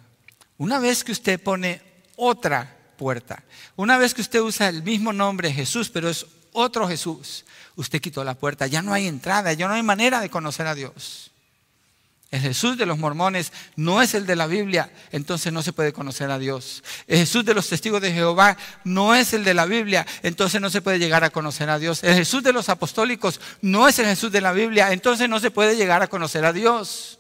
[0.58, 1.82] Una vez que usted pone
[2.18, 3.44] otra puerta.
[3.78, 7.46] Una vez que usted usa el mismo nombre Jesús, pero es otro Jesús,
[7.76, 8.68] usted quitó la puerta.
[8.68, 11.32] Ya no hay entrada, ya no hay manera de conocer a Dios.
[12.30, 15.94] El Jesús de los mormones no es el de la Biblia, entonces no se puede
[15.94, 16.84] conocer a Dios.
[17.08, 20.70] El Jesús de los testigos de Jehová no es el de la Biblia, entonces no
[20.70, 22.04] se puede llegar a conocer a Dios.
[22.04, 25.52] El Jesús de los apostólicos no es el Jesús de la Biblia, entonces no se
[25.52, 27.20] puede llegar a conocer a Dios.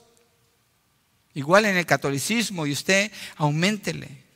[1.34, 4.27] Igual en el catolicismo y usted aumentele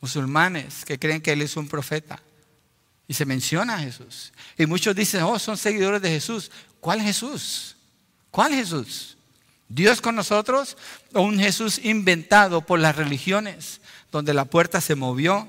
[0.00, 2.20] musulmanes que creen que Él es un profeta.
[3.08, 4.32] Y se menciona a Jesús.
[4.58, 6.50] Y muchos dicen, oh, son seguidores de Jesús.
[6.80, 7.76] ¿Cuál Jesús?
[8.30, 9.16] ¿Cuál Jesús?
[9.68, 10.76] ¿Dios con nosotros
[11.12, 13.80] o un Jesús inventado por las religiones,
[14.12, 15.48] donde la puerta se movió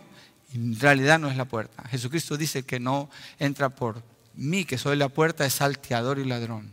[0.54, 1.84] en realidad no es la puerta?
[1.90, 4.02] Jesucristo dice que no entra por
[4.34, 6.72] mí, que soy la puerta, es salteador y ladrón.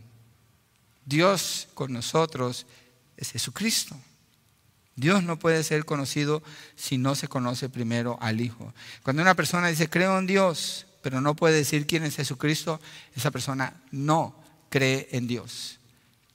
[1.05, 2.65] Dios con nosotros
[3.17, 3.95] es Jesucristo.
[4.95, 6.41] Dios no puede ser conocido
[6.75, 8.73] si no se conoce primero al Hijo.
[9.03, 12.79] Cuando una persona dice, creo en Dios, pero no puede decir quién es Jesucristo,
[13.13, 15.79] esa persona no cree en Dios.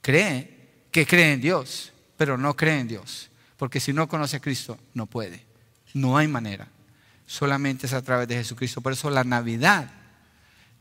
[0.03, 3.31] Cree que cree en Dios, pero no cree en Dios.
[3.57, 5.45] Porque si no conoce a Cristo, no puede.
[5.95, 6.69] No hay manera.
[7.27, 8.81] Solamente es a través de Jesucristo.
[8.81, 9.91] Por eso la Navidad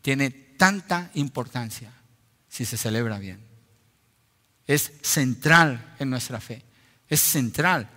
[0.01, 1.91] tiene tanta importancia
[2.47, 3.39] si se celebra bien.
[4.67, 6.63] Es central en nuestra fe.
[7.09, 7.89] Es central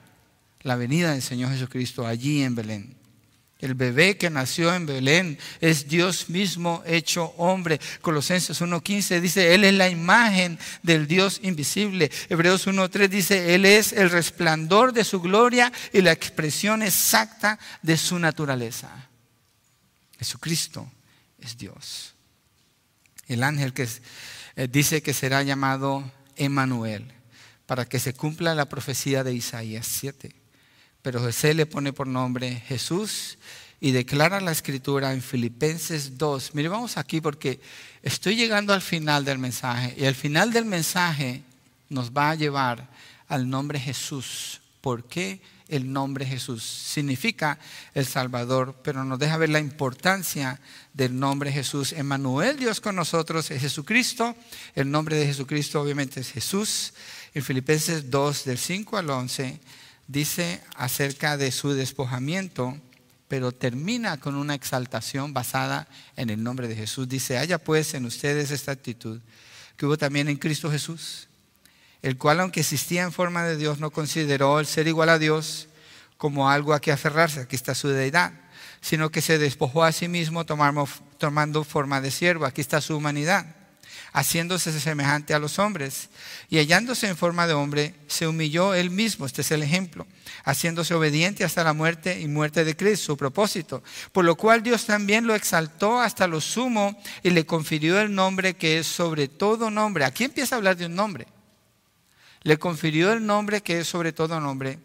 [0.63, 2.97] la venida del Señor Jesucristo allí en Belén.
[3.59, 7.81] El bebé que nació en Belén es Dios mismo hecho hombre.
[8.01, 12.11] Colosenses 1.15 dice, Él es la imagen del Dios invisible.
[12.29, 17.97] Hebreos 1.3 dice, Él es el resplandor de su gloria y la expresión exacta de
[17.97, 19.09] su naturaleza.
[20.19, 20.91] Jesucristo
[21.39, 22.15] es Dios.
[23.29, 23.87] El ángel que
[24.57, 27.22] eh, dice que será llamado Emmanuel
[27.73, 30.31] para que se cumpla la profecía de Isaías 7.
[31.01, 33.39] Pero José le pone por nombre Jesús
[33.81, 36.55] y declara la escritura en Filipenses 2.
[36.55, 37.63] Mire, vamos aquí porque
[38.03, 41.45] estoy llegando al final del mensaje y al final del mensaje
[41.89, 42.91] nos va a llevar
[43.27, 44.61] al nombre Jesús.
[44.83, 46.63] ¿Por qué el nombre Jesús?
[46.63, 47.59] Significa
[47.95, 50.61] el Salvador, pero nos deja ver la importancia
[50.93, 51.95] del nombre Jesús.
[51.95, 54.37] Emmanuel, Dios con nosotros, es Jesucristo.
[54.75, 56.93] El nombre de Jesucristo obviamente es Jesús.
[57.35, 59.59] En Filipenses 2, del 5 al 11,
[60.07, 62.77] dice acerca de su despojamiento,
[63.27, 67.09] pero termina con una exaltación basada en el nombre de Jesús.
[67.09, 69.19] Dice, haya pues en ustedes esta actitud
[69.79, 71.29] que hubo también en Cristo Jesús,
[72.03, 75.69] el cual aunque existía en forma de Dios, no consideró el ser igual a Dios
[76.19, 78.33] como algo a que aferrarse, aquí está su deidad,
[78.83, 83.62] sino que se despojó a sí mismo tomando forma de siervo, aquí está su humanidad
[84.13, 86.11] haciéndose semejante a los hombres.
[86.51, 90.07] Y hallándose en forma de hombre, se humilló él mismo, este es el ejemplo,
[90.45, 93.83] haciéndose obediente hasta la muerte y muerte de Cristo, su propósito.
[94.13, 98.55] Por lo cual Dios también lo exaltó hasta lo sumo y le confirió el nombre
[98.55, 100.05] que es sobre todo nombre.
[100.05, 101.27] Aquí empieza a hablar de un nombre.
[102.43, 104.79] Le confirió el nombre que es sobre todo nombre,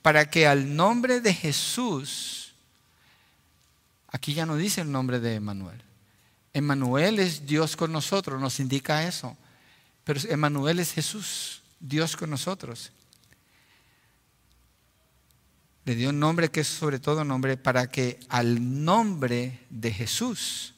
[0.00, 2.54] para que al nombre de Jesús,
[4.08, 5.82] aquí ya no dice el nombre de Emanuel,
[6.52, 9.36] Emmanuel es Dios con nosotros, nos indica eso.
[10.04, 12.92] Pero Emmanuel es Jesús, Dios con nosotros.
[15.84, 20.74] Le dio un nombre que es sobre todo nombre para que al nombre de Jesús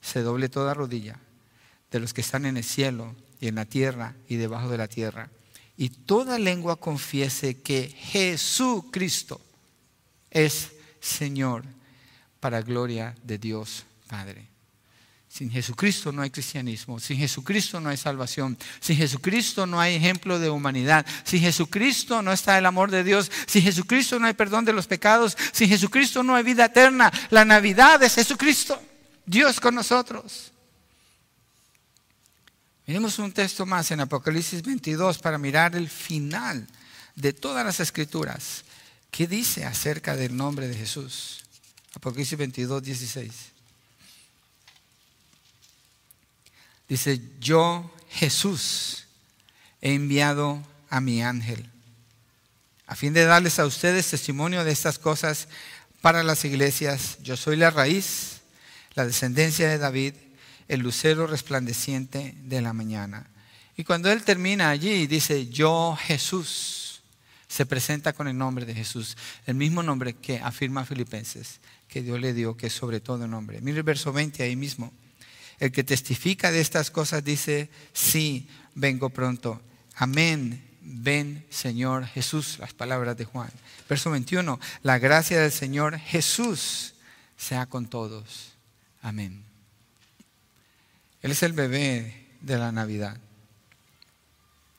[0.00, 1.18] se doble toda rodilla
[1.90, 4.88] de los que están en el cielo y en la tierra y debajo de la
[4.88, 5.30] tierra.
[5.76, 9.40] Y toda lengua confiese que Jesucristo
[10.30, 11.64] es Señor
[12.40, 14.53] para gloria de Dios Padre.
[15.34, 20.38] Sin Jesucristo no hay cristianismo, sin Jesucristo no hay salvación, sin Jesucristo no hay ejemplo
[20.38, 24.64] de humanidad, sin Jesucristo no está el amor de Dios, sin Jesucristo no hay perdón
[24.64, 27.12] de los pecados, sin Jesucristo no hay vida eterna.
[27.30, 28.80] La Navidad es Jesucristo,
[29.26, 30.52] Dios con nosotros.
[32.86, 36.64] Miremos un texto más en Apocalipsis 22 para mirar el final
[37.16, 38.62] de todas las escrituras.
[39.10, 41.44] ¿Qué dice acerca del nombre de Jesús?
[41.92, 43.53] Apocalipsis 22, 16.
[46.88, 49.06] Dice, yo Jesús
[49.80, 51.70] he enviado a mi ángel
[52.86, 55.48] a fin de darles a ustedes testimonio de estas cosas
[56.00, 57.18] para las iglesias.
[57.22, 58.40] Yo soy la raíz,
[58.94, 60.14] la descendencia de David,
[60.68, 63.26] el lucero resplandeciente de la mañana.
[63.76, 67.02] Y cuando él termina allí, dice, yo Jesús,
[67.48, 69.16] se presenta con el nombre de Jesús,
[69.46, 73.60] el mismo nombre que afirma Filipenses, que Dios le dio, que es sobre todo nombre.
[73.60, 74.92] Mire el verso 20 ahí mismo.
[75.64, 79.62] El que testifica de estas cosas dice, sí, vengo pronto.
[79.96, 80.62] Amén.
[80.82, 83.48] Ven, Señor Jesús, las palabras de Juan.
[83.88, 86.96] Verso 21, la gracia del Señor Jesús
[87.38, 88.52] sea con todos.
[89.00, 89.42] Amén.
[91.22, 93.16] Él es el bebé de la Navidad.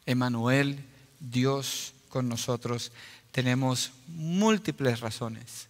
[0.05, 0.85] Emanuel,
[1.19, 2.91] Dios con nosotros.
[3.31, 5.67] Tenemos múltiples razones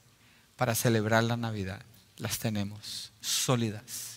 [0.57, 1.83] para celebrar la Navidad.
[2.17, 4.14] Las tenemos sólidas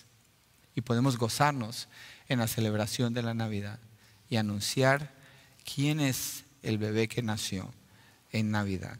[0.75, 1.87] y podemos gozarnos
[2.27, 3.79] en la celebración de la Navidad
[4.29, 5.11] y anunciar
[5.63, 7.71] quién es el bebé que nació
[8.31, 8.97] en Navidad.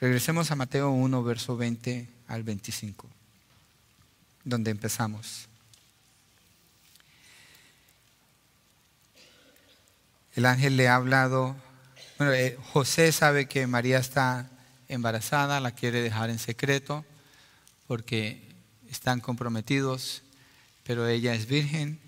[0.00, 3.08] Regresemos a Mateo 1, verso 20 al 25.
[4.44, 5.48] donde empezamos.
[10.36, 11.56] El ángel le ha hablado,
[12.18, 14.48] bueno, eh, José sabe que María está
[14.86, 17.04] embarazada, la quiere dejar en secreto
[17.88, 18.40] porque
[18.88, 20.22] están comprometidos,
[20.86, 21.98] pero ella es virgen.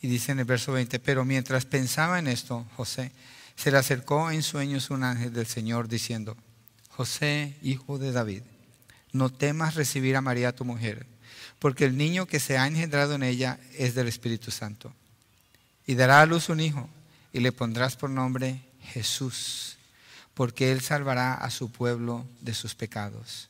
[0.00, 3.10] Y dice en el verso 20, pero mientras pensaba en esto, José,
[3.56, 6.36] se le acercó en sueños un ángel del Señor diciendo,
[6.90, 8.42] José, hijo de David,
[9.12, 11.06] no temas recibir a María tu mujer,
[11.58, 14.92] porque el niño que se ha engendrado en ella es del Espíritu Santo.
[15.86, 16.88] Y dará a luz un hijo,
[17.32, 19.78] y le pondrás por nombre Jesús,
[20.34, 23.48] porque él salvará a su pueblo de sus pecados.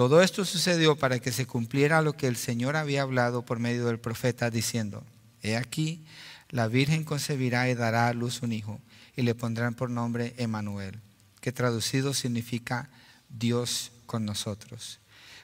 [0.00, 3.84] Todo esto sucedió para que se cumpliera lo que el Señor había hablado por medio
[3.84, 5.04] del profeta, diciendo,
[5.42, 6.06] He aquí,
[6.48, 8.80] la Virgen concebirá y dará a luz un hijo,
[9.14, 10.98] y le pondrán por nombre Emanuel,
[11.42, 12.88] que traducido significa
[13.28, 15.00] Dios con nosotros.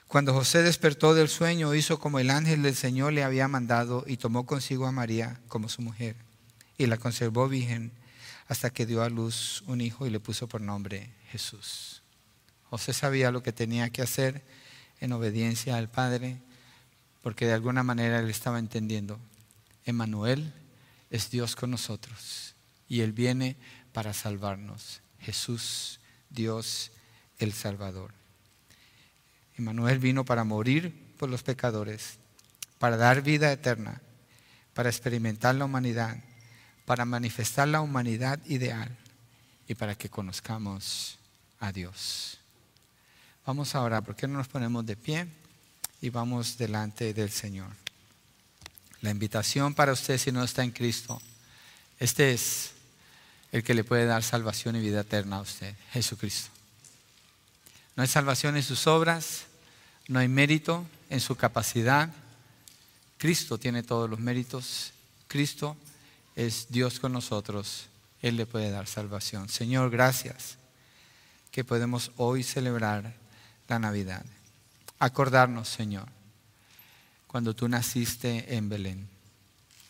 [0.07, 4.17] Cuando José despertó del sueño, hizo como el ángel del Señor le había mandado y
[4.17, 6.15] tomó consigo a María como su mujer,
[6.79, 7.91] y la conservó virgen
[8.47, 12.01] hasta que dio a luz un hijo y le puso por nombre Jesús.
[12.69, 14.43] José sabía lo que tenía que hacer
[14.99, 16.37] en obediencia al Padre,
[17.21, 19.19] porque de alguna manera él estaba entendiendo,
[19.85, 20.53] Emanuel
[21.09, 22.55] es Dios con nosotros
[22.89, 23.55] y Él viene
[23.93, 25.01] para salvarnos.
[25.19, 25.99] Jesús,
[26.29, 26.91] Dios
[27.39, 28.13] el Salvador.
[29.57, 32.19] Emanuel vino para morir por los pecadores,
[32.79, 34.01] para dar vida eterna,
[34.73, 36.17] para experimentar la humanidad,
[36.85, 38.95] para manifestar la humanidad ideal
[39.67, 41.17] y para que conozcamos
[41.59, 42.39] a Dios.
[43.47, 45.25] Vamos ahora, ¿por qué no nos ponemos de pie
[46.01, 47.69] y vamos delante del Señor?
[48.99, 51.21] La invitación para usted si no está en Cristo,
[51.97, 52.71] este es
[53.53, 56.49] el que le puede dar salvación y vida eterna a usted, Jesucristo.
[57.95, 59.45] No hay salvación en sus obras,
[60.09, 62.09] no hay mérito en su capacidad.
[63.17, 64.91] Cristo tiene todos los méritos.
[65.29, 65.77] Cristo
[66.35, 67.87] es Dios con nosotros.
[68.21, 69.47] Él le puede dar salvación.
[69.47, 70.57] Señor, gracias
[71.49, 73.25] que podemos hoy celebrar
[73.67, 74.25] la Navidad.
[74.99, 76.07] Acordarnos, Señor,
[77.27, 79.07] cuando tú naciste en Belén.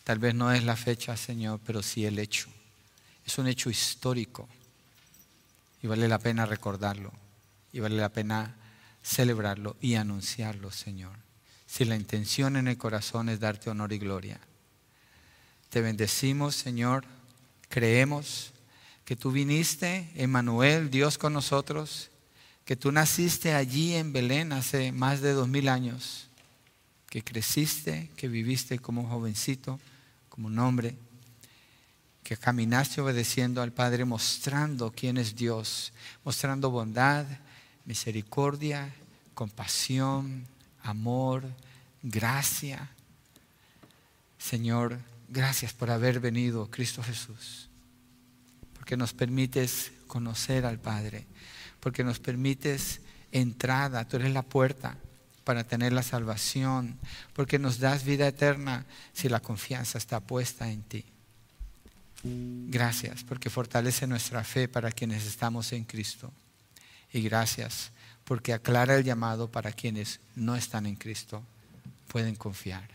[0.04, 2.48] Tal vez no es la fecha, Señor, pero sí el hecho.
[3.24, 4.48] Es un hecho histórico
[5.82, 7.12] y vale la pena recordarlo
[7.72, 8.56] y vale la pena
[9.02, 11.12] celebrarlo y anunciarlo, Señor.
[11.66, 14.40] Si la intención en el corazón es darte honor y gloria.
[15.68, 17.04] Te bendecimos, Señor.
[17.68, 18.52] Creemos
[19.04, 22.10] que tú viniste, Emmanuel, Dios con nosotros,
[22.68, 26.28] que tú naciste allí en Belén hace más de dos mil años,
[27.08, 29.80] que creciste, que viviste como jovencito,
[30.28, 30.94] como un hombre
[32.22, 35.94] que caminaste obedeciendo al Padre, mostrando quién es Dios,
[36.24, 37.24] mostrando bondad,
[37.86, 38.94] misericordia,
[39.32, 40.44] compasión,
[40.82, 41.44] amor,
[42.02, 42.90] gracia.
[44.36, 44.98] Señor,
[45.30, 47.70] gracias por haber venido, Cristo Jesús,
[48.74, 51.26] porque nos permites conocer al Padre,
[51.80, 53.00] porque nos permites
[53.32, 54.96] entrada, tú eres la puerta
[55.44, 56.98] para tener la salvación,
[57.32, 61.04] porque nos das vida eterna si la confianza está puesta en ti.
[62.22, 66.32] Gracias porque fortalece nuestra fe para quienes estamos en Cristo.
[67.12, 67.92] Y gracias
[68.24, 71.42] porque aclara el llamado para quienes no están en Cristo.
[72.08, 72.88] Pueden confiar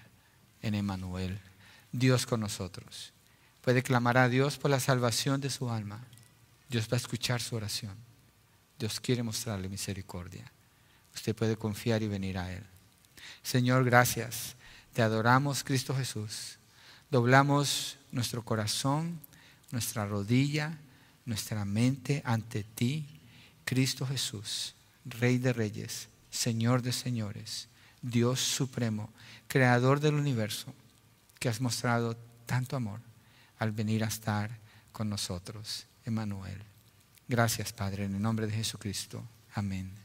[0.62, 1.40] en Emmanuel,
[1.92, 3.14] Dios con nosotros.
[3.62, 6.06] Puede clamar a Dios por la salvación de su alma.
[6.70, 7.96] Dios va a escuchar su oración.
[8.84, 10.44] Dios quiere mostrarle misericordia.
[11.16, 12.66] Usted puede confiar y venir a Él.
[13.42, 14.58] Señor, gracias.
[14.92, 16.58] Te adoramos, Cristo Jesús.
[17.10, 19.22] Doblamos nuestro corazón,
[19.72, 20.78] nuestra rodilla,
[21.24, 23.08] nuestra mente ante ti,
[23.64, 24.76] Cristo Jesús,
[25.06, 27.70] Rey de Reyes, Señor de Señores,
[28.02, 29.14] Dios Supremo,
[29.48, 30.76] Creador del universo,
[31.40, 33.00] que has mostrado tanto amor
[33.60, 34.60] al venir a estar
[34.92, 36.73] con nosotros, Emanuel.
[37.28, 39.24] Gracias, Padre, en el nombre de Jesucristo.
[39.56, 40.03] Amén.